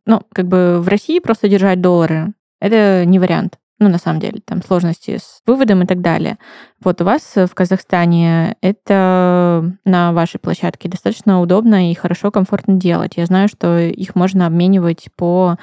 [0.06, 3.58] ну, как бы в России просто держать доллары это не вариант.
[3.80, 6.38] Ну, на самом деле, там сложности с выводом и так далее.
[6.80, 13.14] Вот у вас в Казахстане это на вашей площадке достаточно удобно и хорошо, комфортно делать.
[13.16, 15.56] Я знаю, что их можно обменивать по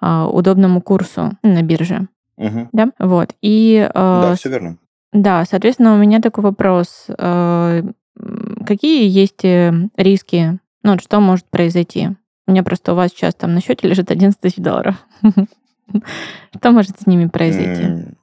[0.00, 2.08] а, удобному курсу на бирже.
[2.38, 2.70] Угу.
[2.72, 3.34] Да, вот.
[3.42, 4.78] И, а, да, все верно.
[5.12, 7.08] Да, соответственно, у меня такой вопрос.
[7.18, 7.82] А,
[8.66, 10.58] какие есть э, риски?
[10.82, 12.08] Ну, вот что может произойти?
[12.46, 14.94] У меня просто у вас сейчас там на счете лежит 11 тысяч долларов.
[16.56, 18.14] Что может с ними произойти?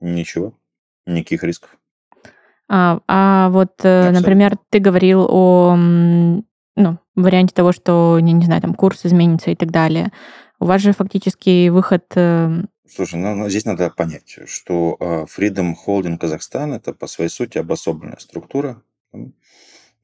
[0.00, 0.54] Ничего.
[1.06, 1.76] Никаких рисков.
[2.68, 4.20] А, а вот, э, Абсолютно.
[4.20, 9.56] например, ты говорил о ну, варианте того, что, не, не знаю, там курс изменится и
[9.56, 10.10] так далее.
[10.58, 12.04] У вас же фактически выход...
[12.14, 17.30] Э, Слушай, ну, ну здесь надо понять, что э, Freedom Holding Казахстан это по своей
[17.30, 18.82] сути обособленная структура,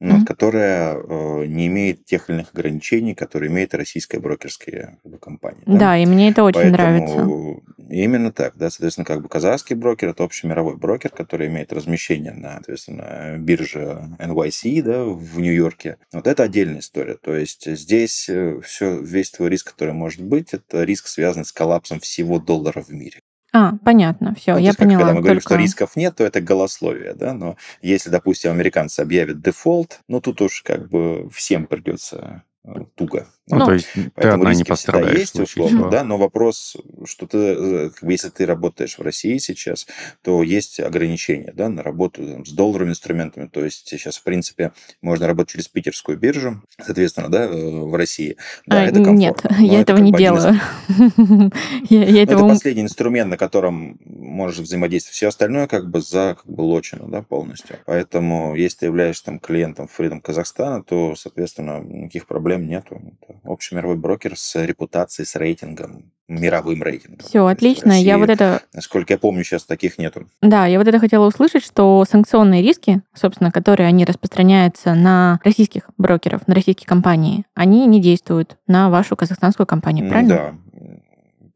[0.01, 0.25] mm-hmm.
[0.25, 5.63] которая э, не имеет тех или иных ограничений, которые имеет российская брокерская компания.
[5.65, 7.61] Да, да и мне это очень Поэтому нравится.
[7.89, 12.53] Именно так, да, соответственно, как бы казахский брокер это общемировой брокер, который имеет размещение на,
[12.53, 15.97] соответственно, бирже NYC, да, в Нью-Йорке.
[16.13, 17.15] Вот это отдельная история.
[17.15, 21.51] То есть здесь э, все, весь твой риск, который может быть, это риск, связанный с
[21.51, 23.21] коллапсом всего доллара в мире.
[23.51, 24.99] А, понятно, все, ну, я есть, поняла.
[24.99, 29.41] Когда мы говорим, что рисков нет, то это голословие, да, но если, допустим, американцы объявят
[29.41, 33.27] дефолт, ну тут уж как бы всем придется э, туго.
[33.49, 35.19] Ну, ну, то есть ты одна не пострадаешь.
[35.19, 39.87] есть, условно, да, но вопрос, что ты, э, если ты работаешь в России сейчас,
[40.21, 44.71] то есть ограничения, да, на работу там, с долларовыми инструментами, то есть сейчас, в принципе,
[45.01, 48.37] можно работать через питерскую биржу, соответственно, да, э, в России.
[48.67, 50.59] Да, а, это Нет, я этого не делаю.
[51.89, 55.15] Это последний инструмент, на котором можешь взаимодействовать.
[55.15, 57.77] Все остальное как бы за как бы лочено, да, полностью.
[57.85, 63.01] Поэтому, если ты являешься там клиентом Freedom Казахстана, то, соответственно, никаких проблем нету
[63.43, 67.19] общемировой брокер с репутацией, с рейтингом, мировым рейтингом.
[67.19, 67.91] Все, отлично.
[67.91, 68.61] России, я вот это...
[68.73, 70.29] Насколько я помню, сейчас таких нету.
[70.41, 75.89] Да, я вот это хотела услышать, что санкционные риски, собственно, которые они распространяются на российских
[75.97, 80.35] брокеров, на российские компании, они не действуют на вашу казахстанскую компанию, правильно?
[80.35, 80.55] Да,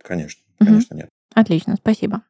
[0.04, 1.02] конечно, конечно, угу.
[1.02, 1.10] нет.
[1.36, 2.22] Отлично, спасибо.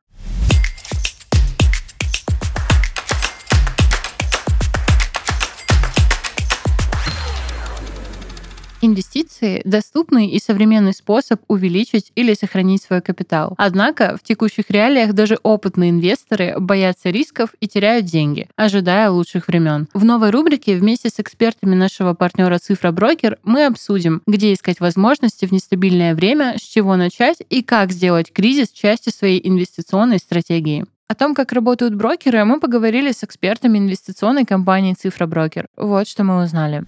[8.85, 13.53] Инвестиции– доступный и современный способ увеличить или сохранить свой капитал.
[13.57, 19.87] Однако в текущих реалиях даже опытные инвесторы боятся рисков и теряют деньги, ожидая лучших времен.
[19.93, 25.45] В новой рубрике вместе с экспертами нашего партнера Цифра Брокер мы обсудим, где искать возможности
[25.45, 30.85] в нестабильное время, с чего начать и как сделать кризис частью своей инвестиционной стратегии.
[31.07, 35.67] О том, как работают брокеры, мы поговорили с экспертами инвестиционной компании Цифра Брокер.
[35.77, 36.83] Вот что мы узнали.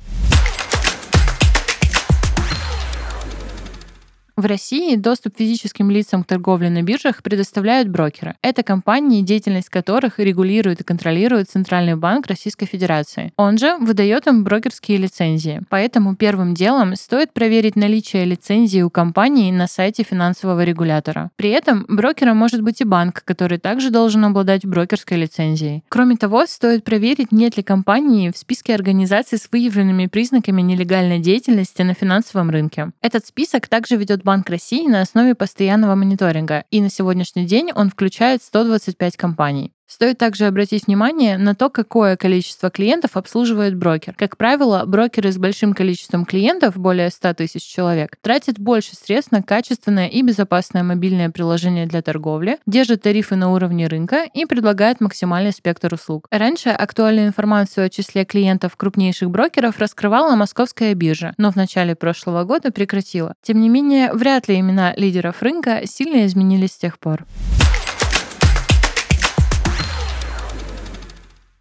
[4.38, 8.36] В России доступ физическим лицам к торговле на биржах предоставляют брокеры.
[8.42, 13.32] Это компании, деятельность которых регулирует и контролирует Центральный банк Российской Федерации.
[13.38, 15.62] Он же выдает им брокерские лицензии.
[15.70, 21.32] Поэтому первым делом стоит проверить наличие лицензии у компании на сайте финансового регулятора.
[21.38, 25.86] При этом брокером может быть и банк, который также должен обладать брокерской лицензией.
[25.88, 31.84] Кроме того, стоит проверить, нет ли компании в списке организаций с выявленными признаками нелегальной деятельности
[31.84, 32.92] на финансовом рынке.
[33.02, 37.92] Этот список также ведет Банк России на основе постоянного мониторинга, и на сегодняшний день он
[37.92, 39.75] включает 125 компаний.
[39.88, 44.16] Стоит также обратить внимание на то, какое количество клиентов обслуживает брокер.
[44.18, 49.44] Как правило, брокеры с большим количеством клиентов, более 100 тысяч человек, тратят больше средств на
[49.44, 55.52] качественное и безопасное мобильное приложение для торговли, держат тарифы на уровне рынка и предлагают максимальный
[55.52, 56.28] спектр услуг.
[56.32, 62.44] Раньше актуальную информацию о числе клиентов крупнейших брокеров раскрывала московская биржа, но в начале прошлого
[62.44, 63.36] года прекратила.
[63.44, 67.26] Тем не менее, вряд ли имена лидеров рынка сильно изменились с тех пор.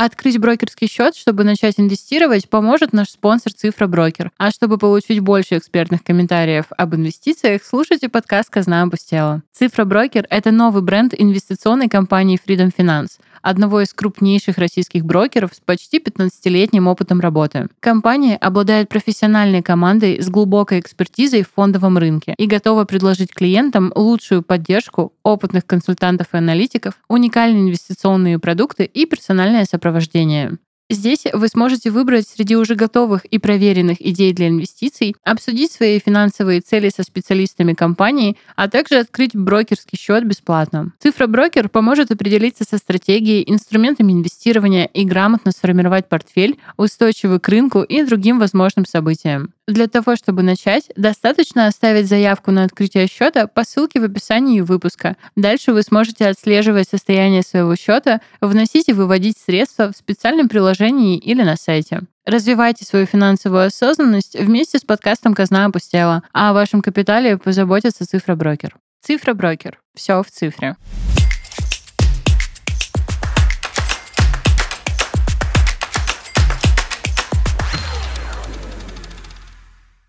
[0.05, 4.33] Открыть брокерский счет, чтобы начать инвестировать, поможет наш спонсор Цифра Брокер.
[4.37, 9.43] А чтобы получить больше экспертных комментариев об инвестициях, слушайте подкаст «Казна опустела».
[9.55, 13.13] Цифра Брокер— это новый бренд инвестиционной компании Freedom Finance,
[13.45, 17.69] одного из крупнейших российских брокеров с почти 15-летним опытом работы.
[17.79, 24.43] Компания обладает профессиональной командой с глубокой экспертизой в фондовом рынке и готова предложить клиентам лучшую
[24.43, 30.59] поддержку, опытных консультантов и аналитиков, уникальные инвестиционные продукты и персональное сопровождение.
[30.91, 36.61] Здесь вы сможете выбрать среди уже готовых и проверенных идей для инвестиций, обсудить свои финансовые
[36.61, 40.93] цели со специалистами компании, а также открыть брокерский счет бесплатно.
[40.99, 47.83] Цифра брокер поможет определиться со стратегией, инструментами инвестирования и грамотно сформировать портфель, устойчивый к рынку
[47.83, 49.55] и другим возможным событиям.
[49.67, 55.17] Для того, чтобы начать, достаточно оставить заявку на открытие счета по ссылке в описании выпуска.
[55.37, 61.43] Дальше вы сможете отслеживать состояние своего счета, вносить и выводить средства в специальном приложении или
[61.43, 62.03] на сайте.
[62.27, 68.77] Развивайте свою финансовую осознанность вместе с подкастом «Казна опустела», а о вашем капитале позаботится цифроброкер.
[69.01, 69.81] Цифроброкер.
[69.95, 70.77] Все в цифре.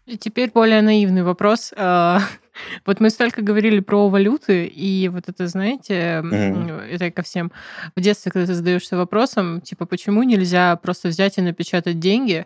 [0.06, 1.74] И теперь более наивный вопрос.
[1.76, 2.20] А,
[2.86, 6.88] вот мы столько говорили про валюты, и вот это, знаете, mm-hmm.
[6.92, 7.52] это ко всем.
[7.96, 12.46] В детстве, когда ты задаешься вопросом, типа, почему нельзя просто взять и напечатать деньги,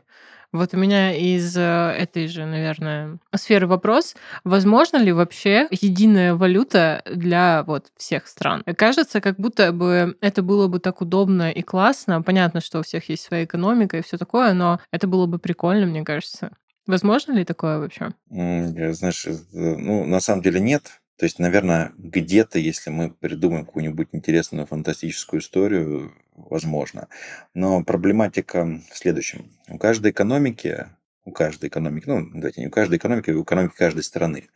[0.52, 7.04] вот у меня из э, этой же, наверное, сферы вопрос, возможно ли вообще единая валюта
[7.06, 8.64] для вот всех стран?
[8.64, 12.24] Кажется, как будто бы это было бы так удобно и классно.
[12.24, 15.86] Понятно, что у всех есть своя экономика и все такое, но это было бы прикольно,
[15.86, 16.52] мне кажется.
[16.90, 18.16] Возможно ли такое вообще?
[18.32, 21.02] Знаешь, э, ну, на самом деле нет.
[21.18, 27.08] То есть, наверное, где-то, если мы придумаем какую-нибудь интересную фантастическую историю, возможно.
[27.54, 29.52] Но проблематика в следующем.
[29.68, 30.88] У каждой экономики
[31.26, 34.48] у каждой экономики, ну, давайте не у каждой экономики, у экономики каждой страны,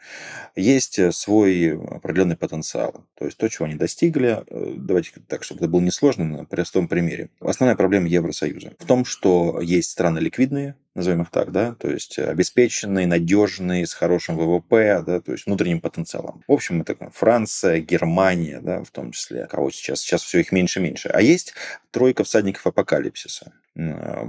[0.55, 3.05] есть э, свой определенный потенциал.
[3.15, 6.87] То есть то, чего они достигли, э, давайте так, чтобы это было несложно, на простом
[6.87, 7.29] примере.
[7.39, 12.19] Основная проблема Евросоюза в том, что есть страны ликвидные, назовем их так, да, то есть
[12.19, 16.43] обеспеченные, надежные, с хорошим ВВП, да, то есть внутренним потенциалом.
[16.47, 20.79] В общем, это Франция, Германия, да, в том числе, кого сейчас, сейчас все их меньше
[20.79, 21.09] и меньше.
[21.09, 21.53] А есть
[21.91, 23.53] тройка всадников апокалипсиса.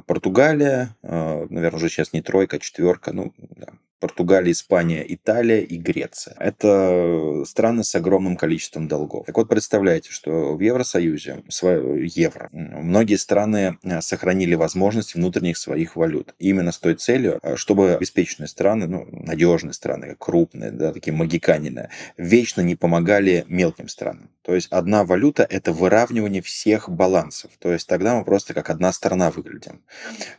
[0.07, 3.69] Португалия, э, наверное, уже сейчас не тройка, а четверка, ну, да,
[4.01, 6.37] Португалия, Испания, Италия и Греция.
[6.39, 9.27] Это страны с огромным количеством долгов.
[9.27, 16.35] Так вот, представляете, что в Евросоюзе, евро, многие страны э, сохранили возможность внутренних своих валют.
[16.39, 21.91] Именно с той целью, э, чтобы обеспеченные страны, ну, надежные страны, крупные, да, такие магиканины,
[22.17, 24.31] вечно не помогали мелким странам.
[24.43, 27.51] То есть одна валюта– это выравнивание всех балансов.
[27.59, 29.83] То есть тогда мы просто как одна страна выглядим.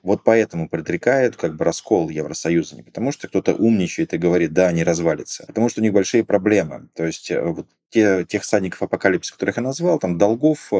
[0.04, 2.76] Вот поэтому предрекают как бы раскол Евросоюза.
[2.76, 6.24] Не потому что кто-то умничает и говорит, да, они развалится, потому что у них большие
[6.24, 6.90] проблемы.
[6.96, 10.72] То есть э, вот те, тех садников апокалипсиса, которых я назвал, там долгов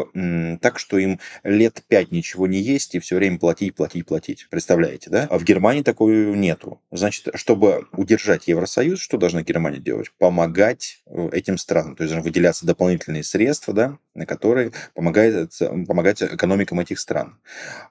[0.62, 4.48] так, что им лет пять ничего не есть и все время платить, платить, платить.
[4.50, 5.28] Представляете, да?
[5.30, 6.82] А в Германии такой нету.
[6.92, 10.12] Значит, чтобы удержать Евросоюз, что должна Германия делать?
[10.18, 11.96] Помогать э, этим странам.
[11.96, 15.54] То есть выделяться дополнительные средства, да, на которые помогает,
[15.88, 17.40] помогать экономикам этих стран.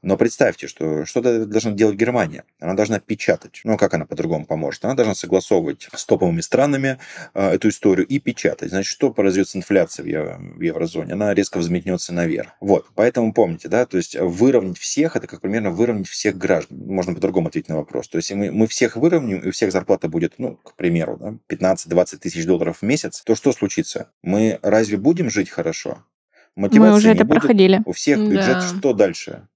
[0.03, 2.45] Но представьте, что что должна делать Германия?
[2.61, 3.61] Она должна печатать.
[3.65, 4.85] Ну, как она по-другому поможет?
[4.85, 6.99] Она должна согласовывать с топовыми странами
[7.35, 8.71] э, эту историю и печатать.
[8.71, 12.51] Значит, что произойдет инфляция в, в еврозоне, она резко взметнется наверх.
[12.61, 16.79] Вот, поэтому помните, да, то есть выровнять всех, это как примерно выровнять всех граждан.
[16.87, 18.09] Можно по-другому ответить на вопрос.
[18.09, 21.35] То есть мы, мы всех выровняем, и у всех зарплата будет, ну, к примеру, да,
[21.49, 24.11] 15-20 тысяч долларов в месяц, то что случится?
[24.23, 26.05] Мы разве будем жить хорошо?
[26.57, 27.41] Мотивация Мы уже это будет.
[27.41, 27.83] проходили.
[27.85, 28.61] У всех бюджет да.
[28.61, 29.49] что дальше?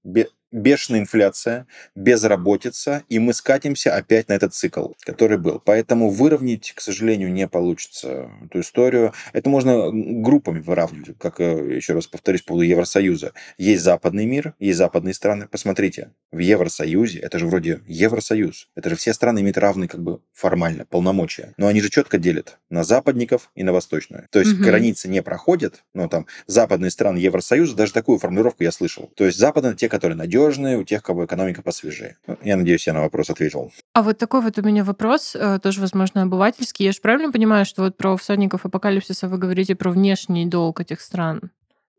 [0.51, 5.61] Бешеная инфляция, безработица, и мы скатимся опять на этот цикл, который был.
[5.63, 9.13] Поэтому выровнять, к сожалению, не получится эту историю.
[9.33, 13.33] Это можно группами выравнивать, как, э, еще раз повторюсь, по поводу Евросоюза.
[13.57, 15.47] Есть западный мир, есть западные страны.
[15.47, 20.21] Посмотрите, в Евросоюзе, это же вроде Евросоюз, это же все страны имеют равные как бы
[20.33, 21.53] формально полномочия.
[21.57, 24.27] Но они же четко делят на западников и на восточную.
[24.31, 24.63] То есть угу.
[24.63, 29.11] границы не проходят, но там западные страны Евросоюза, даже такую формулировку я слышал.
[29.15, 32.17] То есть западные те, которые надежны, надежные, у тех, кого экономика посвежее.
[32.27, 33.71] Ну, я надеюсь, я на вопрос ответил.
[33.93, 36.85] А вот такой вот у меня вопрос, э, тоже, возможно, обывательский.
[36.85, 41.01] Я же правильно понимаю, что вот про всадников апокалипсиса вы говорите про внешний долг этих
[41.01, 41.51] стран?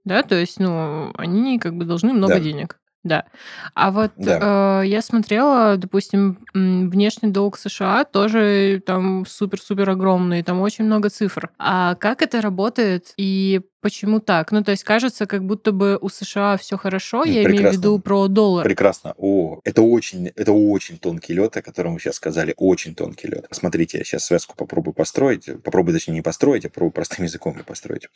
[0.05, 2.41] Да, то есть, ну, они как бы должны много да.
[2.41, 2.79] денег.
[3.03, 3.25] Да.
[3.75, 4.83] А вот да.
[4.83, 11.51] э, я смотрела, допустим, внешний долг США тоже там супер-супер огромный, там очень много цифр.
[11.59, 14.53] А как это работает и Почему так?
[14.53, 17.57] Ну, то есть кажется, как будто бы у США все хорошо, я Прекрасно.
[17.57, 18.65] имею в виду про доллар.
[18.65, 19.15] Прекрасно.
[19.17, 23.47] О, это очень, это очень тонкий лед, о котором вы сейчас сказали, очень тонкий лед.
[23.51, 27.65] Смотрите, я сейчас связку попробую построить, попробую, точнее, не построить, а попробую простым языком ее
[27.65, 28.09] построить.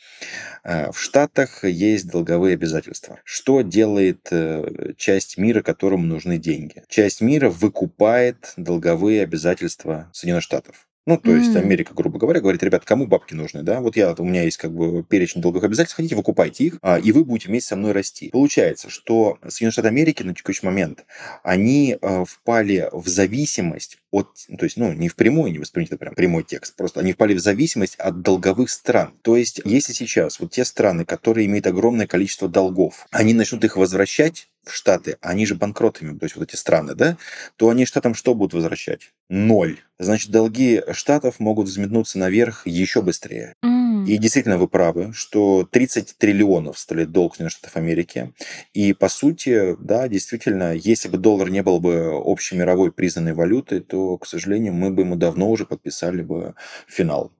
[0.64, 3.20] Э, в Штатах есть долговые обязательства.
[3.24, 6.82] Что делает э, часть мира, которому нужны деньги?
[6.88, 10.86] Часть мира выкупает долговые обязательства Соединенных Штатов.
[11.06, 13.80] Ну, то есть Америка, грубо говоря, говорит, ребят, кому бабки нужны, да?
[13.80, 17.12] Вот я, у меня есть как бы перечень долговых обязательств, хотите, выкупайте их, а, и
[17.12, 18.30] вы будете вместе со мной расти.
[18.30, 21.04] Получается, что Соединенные Штаты Америки на текущий момент,
[21.42, 26.14] они а, впали в зависимость от, то есть, ну, не впрямую, не воспринимайте это прям
[26.14, 29.12] прямой текст, просто они впали в зависимость от долговых стран.
[29.20, 33.76] То есть, если сейчас вот те страны, которые имеют огромное количество долгов, они начнут их
[33.76, 37.16] возвращать, в Штаты, они же банкротами, то есть вот эти страны, да,
[37.56, 39.12] то они Штатам что будут возвращать?
[39.28, 39.78] Ноль.
[39.98, 43.54] Значит, долги Штатов могут взметнуться наверх еще быстрее.
[43.64, 44.06] Mm.
[44.06, 48.34] И действительно вы правы, что 30 триллионов стали долг Соединенных Штатов Америки.
[48.74, 54.18] И по сути, да, действительно, если бы доллар не был бы общемировой признанной валютой, то,
[54.18, 56.54] к сожалению, мы бы ему давно уже подписали бы
[56.86, 57.32] финал.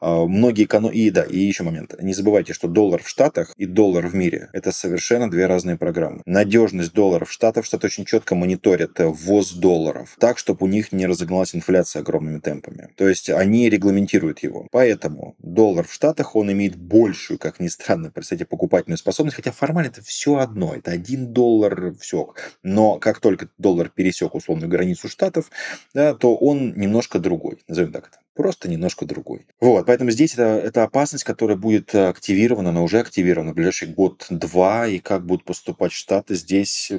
[0.00, 0.92] А, многие эконом...
[0.92, 1.94] И да, и еще момент.
[2.00, 6.22] Не забывайте, что доллар в Штатах и доллар в мире– это совершенно две разные программы.
[6.26, 11.06] Надежность долларов в Штатах, Штаты очень четко мониторят ввоз долларов так, чтобы у них не
[11.06, 12.88] разогналась инфляция огромными темпами.
[12.96, 14.68] То есть они регламентируют его.
[14.70, 19.88] Поэтому доллар в Штатах, он имеет большую, как ни странно, представьте, покупательную способность, хотя формально
[19.88, 20.74] это все одно.
[20.74, 22.34] Это один доллар, все.
[22.62, 25.50] Но как только доллар пересек условную границу Штатов,
[25.94, 27.58] да, то он немножко другой.
[27.68, 29.46] Назовем так это просто немножко другой.
[29.60, 34.86] Вот, поэтому здесь это, это опасность, которая будет активирована, она уже активирована в ближайший год-два,
[34.86, 36.90] и как будут поступать Штаты, здесь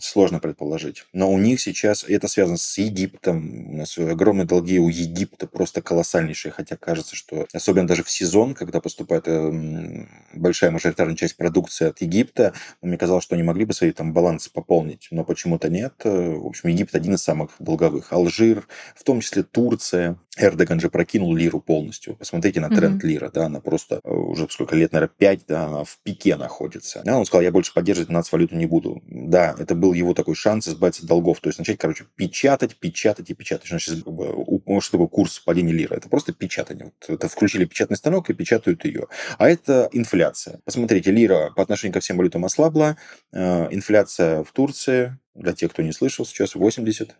[0.00, 1.04] сложно предположить.
[1.12, 5.82] Но у них сейчас, это связано с Египтом, у нас огромные долги у Египта, просто
[5.82, 9.26] колоссальнейшие, хотя кажется, что особенно даже в сезон, когда поступает
[10.34, 14.50] большая мажоритарная часть продукции от Египта, мне казалось, что они могли бы свои там балансы
[14.52, 15.94] пополнить, но почему-то нет.
[16.04, 18.12] В общем, Египет один из самых долговых.
[18.12, 22.16] Алжир, в том числе Турция, Эрдоган же прокинул лиру полностью.
[22.16, 23.06] Посмотрите на тренд mm-hmm.
[23.06, 27.02] лира, да, она просто э, уже сколько лет, наверное, 5, да, она в пике находится.
[27.04, 29.02] Да, он сказал, я больше поддерживать нацвалюту не буду.
[29.06, 33.30] Да, это был его такой шанс избавиться от долгов, то есть начать, короче, печатать, печатать
[33.30, 33.68] и печатать.
[33.68, 35.96] Значит, как бы, что такое курс падения лиры?
[35.96, 36.92] Это просто печатание.
[37.08, 39.06] Вот это включили печатный станок и печатают ее.
[39.38, 40.60] А это инфляция.
[40.64, 42.96] Посмотрите, лира по отношению ко всем валютам ослабла,
[43.32, 47.12] э, инфляция в Турции, для тех, кто не слышал, сейчас 89%.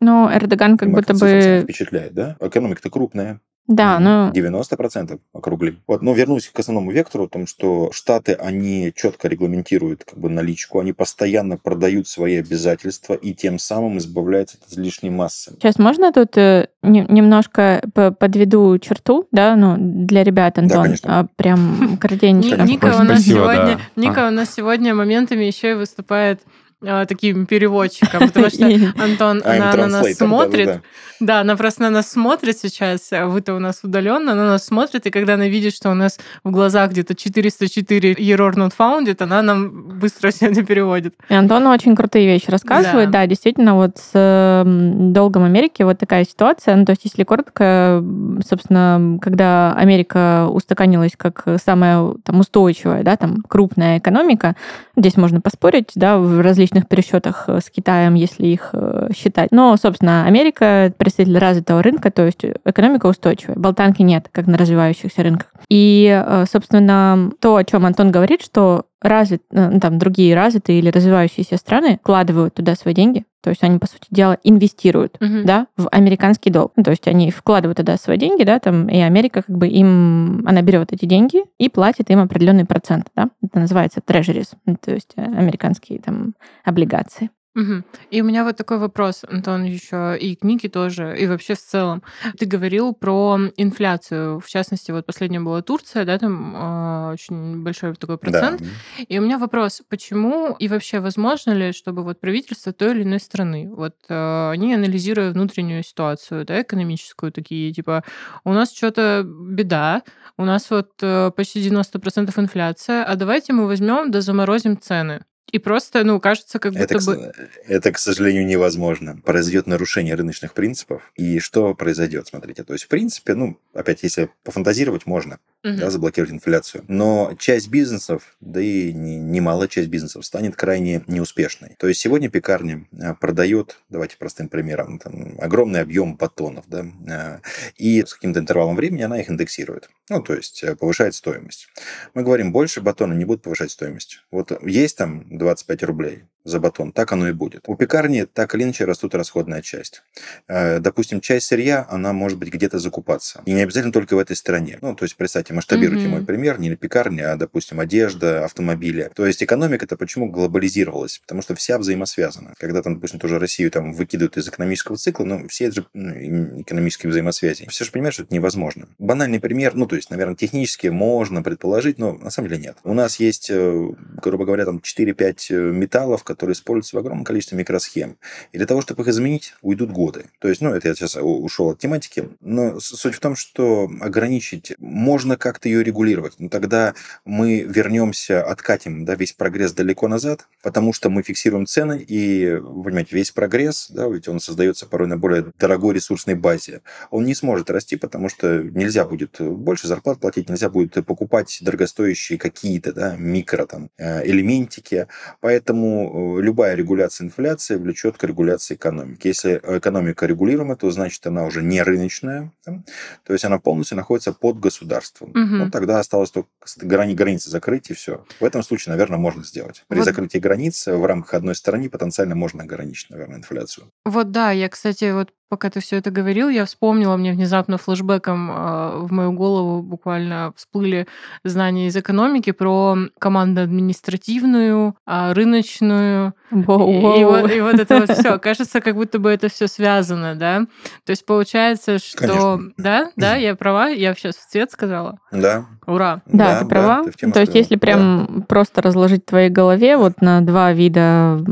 [0.00, 1.60] Но Эрдоган как Понимаете, будто бы...
[1.64, 2.36] впечатляет, да?
[2.40, 3.40] Экономика-то крупная.
[3.66, 5.80] Да, ну, 90% округлим.
[5.86, 10.28] Вот, но вернусь к основному вектору, о том, что Штаты, они четко регламентируют как бы
[10.28, 15.52] наличку, они постоянно продают свои обязательства и тем самым избавляются от излишней массы.
[15.52, 21.20] Сейчас можно тут э, не- немножко по- подведу черту, да, ну, для ребят, Антон, конечно.
[21.20, 22.56] а, прям кратенько.
[22.62, 23.80] Ни- Ника у нас Спасибо, сегодня, да.
[24.02, 26.40] Ника у нас сегодня моментами еще и выступает
[26.82, 28.64] а, таким переводчиком, потому что
[28.98, 30.80] Антон, она на нас смотрит.
[31.20, 35.06] Да, она просто на нас смотрит сейчас, а вы-то у нас удаленно, она нас смотрит,
[35.06, 39.42] и когда она видит, что у нас в глазах где-то 404 error not found, она
[39.42, 41.14] нам быстро все это переводит.
[41.28, 43.10] И Антон очень крутые вещи рассказывает.
[43.10, 43.26] Да.
[43.26, 46.76] Действительно, вот с долгом Америки вот такая ситуация.
[46.76, 48.02] Ну, то есть, если коротко,
[48.48, 54.56] собственно, когда Америка устаканилась как самая там, устойчивая, да, там, крупная экономика,
[54.96, 59.50] здесь можно поспорить, да, в различных пересчетах э, с Китаем, если их э, считать.
[59.52, 63.56] Но, собственно, Америка представитель развитого рынка, то есть экономика устойчивая.
[63.56, 65.48] Болтанки нет, как на развивающихся рынках.
[65.68, 70.78] И, э, собственно, то, о чем Антон говорит, что развит, э, ну, там, другие развитые
[70.78, 75.44] или развивающиеся страны вкладывают туда свои деньги, то есть они, по сути дела, инвестируют Мгм.
[75.46, 76.72] да, в американский долг.
[76.76, 80.46] Ну, то есть они вкладывают туда свои деньги, да, там, и Америка как бы им,
[80.46, 83.30] она берет эти деньги и платит им определенный процент, да.
[83.42, 86.34] Это называется treasuries, ну, то есть э, американские там
[86.64, 87.30] облигации.
[87.54, 87.84] Мгм.
[88.10, 91.58] И у меня вот такой вопрос, Антон, еще и к Нике тоже, и вообще в
[91.58, 92.02] целом.
[92.38, 97.94] Ты говорил про инфляцию, в частности, вот последняя была Турция, да, там а, очень большой
[97.96, 98.60] такой процент.
[98.60, 98.66] Да.
[99.08, 103.18] И у меня вопрос, почему и вообще возможно ли, чтобы вот правительство той или иной
[103.18, 108.04] страны, вот э, они анализируя внутреннюю ситуацию, да, экономическую, такие, типа,
[108.44, 110.02] у нас что-то беда,
[110.36, 115.24] у нас вот э, почти 90% инфляция, а давайте мы возьмем да заморозим цены.
[115.50, 117.32] И просто, ну, кажется, как Это, будто бы...
[117.66, 119.20] это, к сожалению, невозможно.
[119.24, 121.10] Произойдет нарушение рыночных принципов.
[121.16, 122.28] И что произойдет?
[122.28, 125.76] Смотрите, то есть, в принципе, ну, опять, если пофантазировать, можно Мгм.
[125.76, 126.84] да, заблокировать инфляцию.
[126.88, 131.76] Но часть бизнесов, да и не- немалая часть бизнесов, станет крайне неуспешной.
[131.78, 137.40] То есть сегодня пекарня а, продает, давайте простым примером, там, огромный объем батонов, да, а,
[137.76, 139.90] и с каким-то интервалом времени она их индексирует.
[140.08, 141.68] Ну, то есть э, повышает стоимость.
[142.14, 144.24] Мы говорим, больше батона не будут повышать стоимость.
[144.30, 147.64] Вот есть там 25 рублей за батон, так оно и будет.
[147.66, 150.02] У пекарни так или иначе растут расходная часть.
[150.48, 153.42] Э, Допустим, часть сырья, она может быть где-то закупаться.
[153.44, 154.78] И не обязательно только в этой стране.
[154.80, 156.10] Ну, то есть, представьте, масштабируйте Мгм.
[156.12, 159.10] мой пример, не пекарня, а, допустим, одежда, автомобили.
[159.14, 161.18] То есть, экономика-то почему глобализировалась?
[161.18, 162.54] Потому что вся взаимосвязана.
[162.58, 166.60] Когда там, допустим, тоже Россию там выкидывают из экономического цикла, ну, все это же ну,
[166.62, 167.66] экономические взаимосвязи.
[167.68, 168.88] Все же понимают, что это невозможно.
[168.98, 172.76] Банальный пример, ну, то есть, наверное, технически можно предположить, но на самом деле нет.
[172.84, 173.88] У нас есть, э,
[174.22, 178.16] грубо говоря, там 4-5 металлов, которые используются в огромном количестве микросхем.
[178.52, 180.26] И для того, чтобы их изменить, уйдут годы.
[180.38, 184.72] То есть, ну, это я сейчас ушел от тематики, но суть в том, что ограничить
[184.78, 186.34] можно как-то ее регулировать.
[186.38, 192.04] Но тогда мы вернемся, откатим да, весь прогресс далеко назад, потому что мы фиксируем цены,
[192.06, 196.82] и, вы понимаете, весь прогресс, да, ведь он создается порой на более дорогой ресурсной базе,
[197.10, 202.38] он не сможет расти, потому что нельзя будет больше зарплат платить, нельзя будет покупать дорогостоящие
[202.38, 205.08] какие-то да, микро там, э, элементики,
[205.40, 209.28] Поэтому любая регуляция инфляции влечет к регуляции экономики.
[209.28, 212.82] Если экономика регулируема, то значит она уже не рыночная, да?
[213.24, 215.30] то есть она полностью находится под государством.
[215.34, 215.58] Мгм.
[215.58, 218.24] Ну, тогда осталось только грани, границы закрыть, и все.
[218.40, 219.84] В этом случае, наверное, можно сделать.
[219.88, 220.04] При Вот.
[220.04, 223.90] закрытии границ в рамках одной страны потенциально можно ограничить, наверное, инфляцию.
[224.04, 228.50] Вот да, я, кстати, вот пока ты все это говорил, я вспомнила, мне внезапно флешбеком
[228.50, 231.08] э, в мою голову буквально всплыли
[231.42, 237.40] знания из экономики про команду административную, а, рыночную, Воу, и, и воу.
[237.40, 238.38] вот, и вот это вот все.
[238.38, 240.66] Кажется, как будто бы это все связано, да?
[241.04, 242.20] То есть получается, что...
[242.28, 242.72] Конечно.
[242.78, 245.18] Да, да, я права, я сейчас в цвет сказала.
[245.32, 245.66] Да.
[245.86, 246.22] Ура.
[246.26, 247.02] Да, ты права.
[247.02, 250.72] ты в тему То есть, если прям просто разложить в твоей голове вот на два
[250.72, 251.42] вида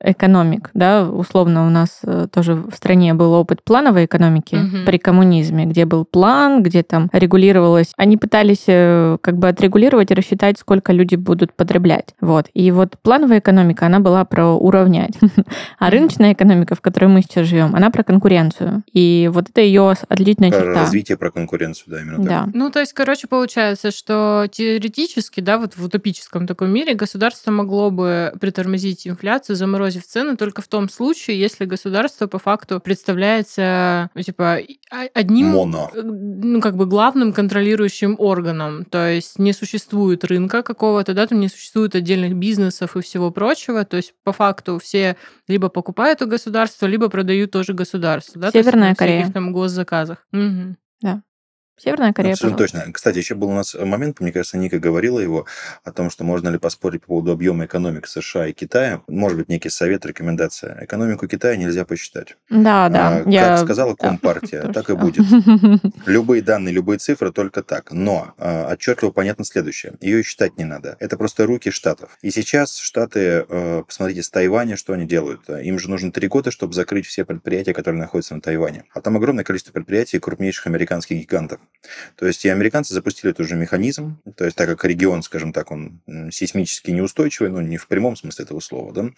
[0.00, 4.84] экономик, да, условно у нас э, тоже в стране был опыт плановой экономики Мгм.
[4.86, 7.92] при коммунизме, где был план, где там регулировалось.
[7.96, 12.14] Они пытались э, как бы отрегулировать и рассчитать, сколько люди будут потреблять.
[12.20, 12.46] Вот.
[12.54, 15.14] И вот плановая экономика, она была про уравнять.
[15.78, 18.82] А рыночная экономика, в которой мы сейчас живем, она про конкуренцию.
[18.92, 20.80] И вот это ее отличительная Про черта.
[20.80, 22.26] развитие, про конкуренцию, да, именно так.
[22.26, 22.48] Да.
[22.52, 27.90] Ну, то есть, короче, получается, что теоретически, да, вот в утопическом таком мире государство могло
[27.90, 34.10] бы притормозить инфляцию, заморозить заморозив цены только в том случае, если государство по факту представляется,
[34.14, 34.58] ну, типа,
[35.14, 35.48] одним...
[35.48, 35.90] Моно.
[35.94, 38.84] Э, ну, как бы главным контролирующим органом.
[38.84, 43.84] То есть не существует рынка какого-то, да, там не существует отдельных бизнесов и всего прочего.
[43.84, 45.16] То есть по факту все
[45.48, 48.40] либо покупают у государства, либо продают тоже государству.
[48.40, 48.50] Да?
[48.50, 49.26] Северная то есть, Корея.
[49.26, 50.26] В там госзаказах.
[50.32, 50.76] Угу.
[51.02, 51.22] Да.
[51.78, 52.92] Северная Корея, Абсолютно точно.
[52.92, 55.46] Кстати, еще был у нас момент, мне кажется, Ника говорила его,
[55.84, 59.02] о том, что можно ли поспорить по поводу объема экономик США и Китая.
[59.06, 60.78] Может быть, некий совет, рекомендация.
[60.82, 62.36] Экономику Китая нельзя посчитать.
[62.50, 63.22] Да, да.
[63.24, 63.48] А, я...
[63.48, 65.24] Как сказала Компартия, да, так и будет.
[66.06, 67.92] Любые данные, любые цифры только так.
[67.92, 69.94] Но а, отчетливо понятно следующее.
[70.00, 70.96] Ее считать не надо.
[71.00, 72.18] Это просто руки штатов.
[72.22, 75.48] И сейчас штаты, э, посмотрите, с Тайваня, что они делают.
[75.48, 78.84] Им же нужно три года, чтобы закрыть все предприятия, которые находятся на Тайване.
[78.92, 81.60] А там огромное количество предприятий крупнейших американских гигантов.
[82.16, 84.20] То есть и американцы запустили этот же механизм.
[84.36, 86.00] То есть так как регион, скажем так, он
[86.30, 89.10] сейсмически неустойчивый, ну не в прямом смысле этого слова, да,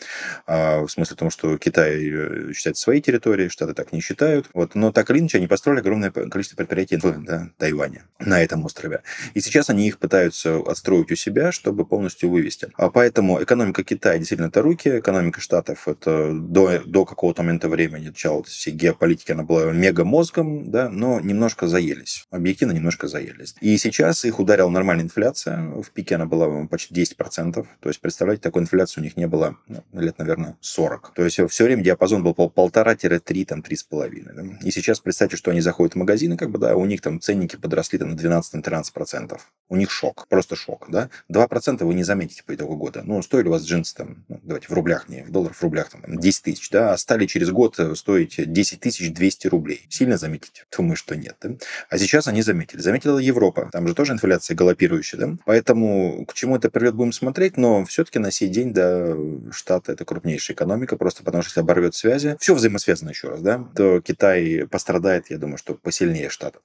[0.47, 4.49] а в смысле том, что Китай э, считает своей территорией, штаты так не считают.
[4.55, 4.75] Вот.
[4.75, 9.03] Но так или иначе они построили огромное количество предприятий в да, Тайване, на этом острове.
[9.35, 12.69] И сейчас они их пытаются отстроить у себя, чтобы полностью вывести.
[12.77, 18.09] А поэтому экономика Китая действительно это руки, экономика Штатов это до, до какого-то момента времени,
[18.09, 22.27] начала всей геополитики, она была мега-мозгом, да, но немножко заелись.
[22.41, 23.55] Объективно немножко заелись.
[23.61, 25.59] И сейчас их ударила нормальная инфляция.
[25.83, 27.53] В пике она была почти 10%.
[27.53, 31.13] То есть, представляете, такой инфляции у них не было ну, лет, наверное, 40.
[31.15, 34.33] То есть, все время диапазон был полтора-три, там, три с половиной.
[34.35, 34.43] Да?
[34.67, 37.57] И сейчас представьте, что они заходят в магазины, как бы, да, у них там ценники
[37.57, 39.39] подросли там, на 12-13%.
[39.69, 41.11] У них шок, просто шок, да.
[41.31, 43.03] 2% вы не заметите по итогу года.
[43.05, 45.91] Ну, стоили у вас джинсы там, ну, давайте в рублях, не в долларах, в рублях,
[45.91, 49.87] там, 10 тысяч, да, а стали через год стоить 10 тысяч 200 рублей.
[49.91, 50.65] Сильно заметите?
[50.75, 51.51] Думаю, что нет, да?
[51.91, 52.81] А сейчас они заметили.
[52.81, 53.69] Заметила Европа.
[53.73, 55.37] Там же тоже инфляция галопирующая, да?
[55.45, 59.15] Поэтому к чему это приведет, будем смотреть, но все-таки на сей день, да,
[59.53, 63.65] Штаты это крупнейшая экономика, просто потому что если оборвет связи, все взаимосвязано еще раз, да,
[63.77, 66.63] то Китай пострадает, я думаю, что посильнее Штатов.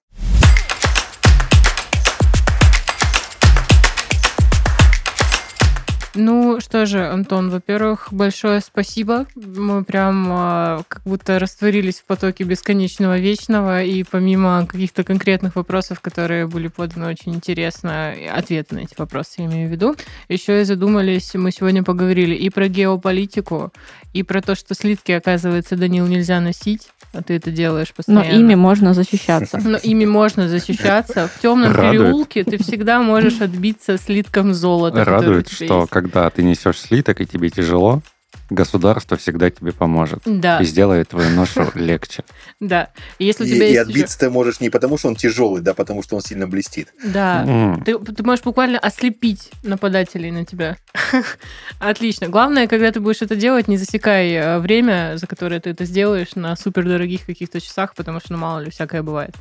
[6.17, 9.25] Ну что же, Антон, во-первых, большое спасибо.
[9.35, 15.99] Мы прям э, как будто растворились в потоке бесконечного вечного, и помимо каких-то конкретных вопросов,
[15.99, 19.95] которые были поданы очень интересно, ответы на эти вопросы я имею в виду,
[20.29, 23.73] еще и задумались, мы сегодня поговорили и про геополитику,
[24.15, 28.39] и про то, что слитки, оказывается, Данил, нельзя носить, а ты это делаешь Но постоянно.
[28.39, 29.59] ими можно защищаться.
[29.61, 31.27] Но ими можно защищаться.
[31.27, 31.91] В темном Радует.
[31.91, 35.03] переулке ты всегда можешь отбиться слитком золота.
[35.03, 35.89] Радует, что есть.
[35.89, 38.01] когда ты несешь слиток и тебе тяжело,
[38.49, 40.21] государство всегда тебе поможет.
[40.25, 42.23] Да, И сделает твою ношу легче.
[42.59, 42.89] да.
[43.19, 45.73] И Если у И, тебя и отбиться ты можешь не потому, что он тяжелый, да,
[45.73, 46.93] потому что он сильно блестит.
[47.03, 47.77] Да.
[47.85, 50.77] Ты можешь буквально ослепить нападателей на тебя.
[51.79, 52.27] Отлично.
[52.27, 56.35] Главное, когда ты будешь это делать, не засекай э, время, за которое ты это сделаешь
[56.35, 59.35] на супердорогих каких-то часах, потому что, ну, мало ли, всякое бывает.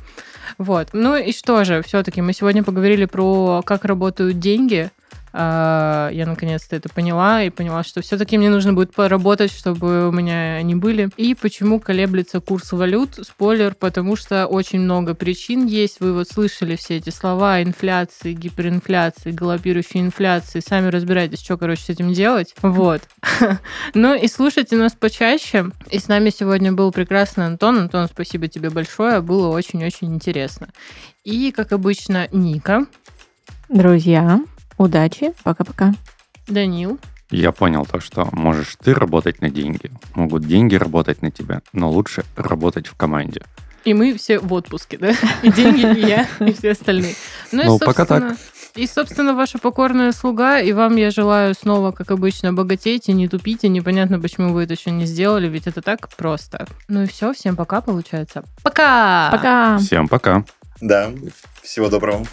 [0.57, 0.89] Вот.
[0.93, 4.91] Ну и что же, все-таки мы сегодня поговорили про как работают деньги.
[5.37, 10.11] А, Я наконец-то это поняла и поняла, что все-таки мне нужно будет поработать, чтобы у
[10.13, 11.09] меня они были.
[11.17, 13.19] И почему колеблется курс валют?
[13.21, 15.99] Спойлер, потому что очень много причин есть.
[15.99, 20.61] Вы вот слышали все эти слова инфляции, гиперинфляции, галопирующей инфляции.
[20.65, 22.55] Сами разбирайтесь, что, короче, с этим делать.
[22.61, 23.01] Вот.
[23.93, 25.71] Ну и слушайте нас почаще.
[25.89, 27.79] И с нами сегодня был прекрасный Антон.
[27.79, 29.21] Антон, спасибо тебе большое.
[29.21, 30.69] Было очень-очень интересно.
[31.23, 32.85] И, как обычно, Ника,
[33.69, 34.41] Друзья,
[34.77, 35.33] удачи.
[35.43, 35.93] Пока-пока.
[36.47, 36.99] Данил,
[37.31, 41.89] Я понял то, что можешь ты работать на деньги, могут деньги работать на тебя, но
[41.89, 43.41] лучше работать в команде.
[43.83, 45.13] И мы все в отпуске, да?
[45.43, 47.15] И деньги, и я, и все остальные.
[47.51, 48.37] Ну, и, Ну, пока собственно,
[48.75, 53.69] И, собственно, ваша покорная слуга, и вам я желаю снова, как обычно, богатейте, не тупите,
[53.69, 56.67] непонятно, почему вы это еще не сделали, ведь это так просто.
[56.87, 58.43] Ну и все, всем пока, получается.
[58.63, 59.29] Пока!
[59.31, 59.77] Пока.
[59.77, 60.43] Всем пока.
[60.81, 61.11] Да,
[61.61, 62.25] всего доброго.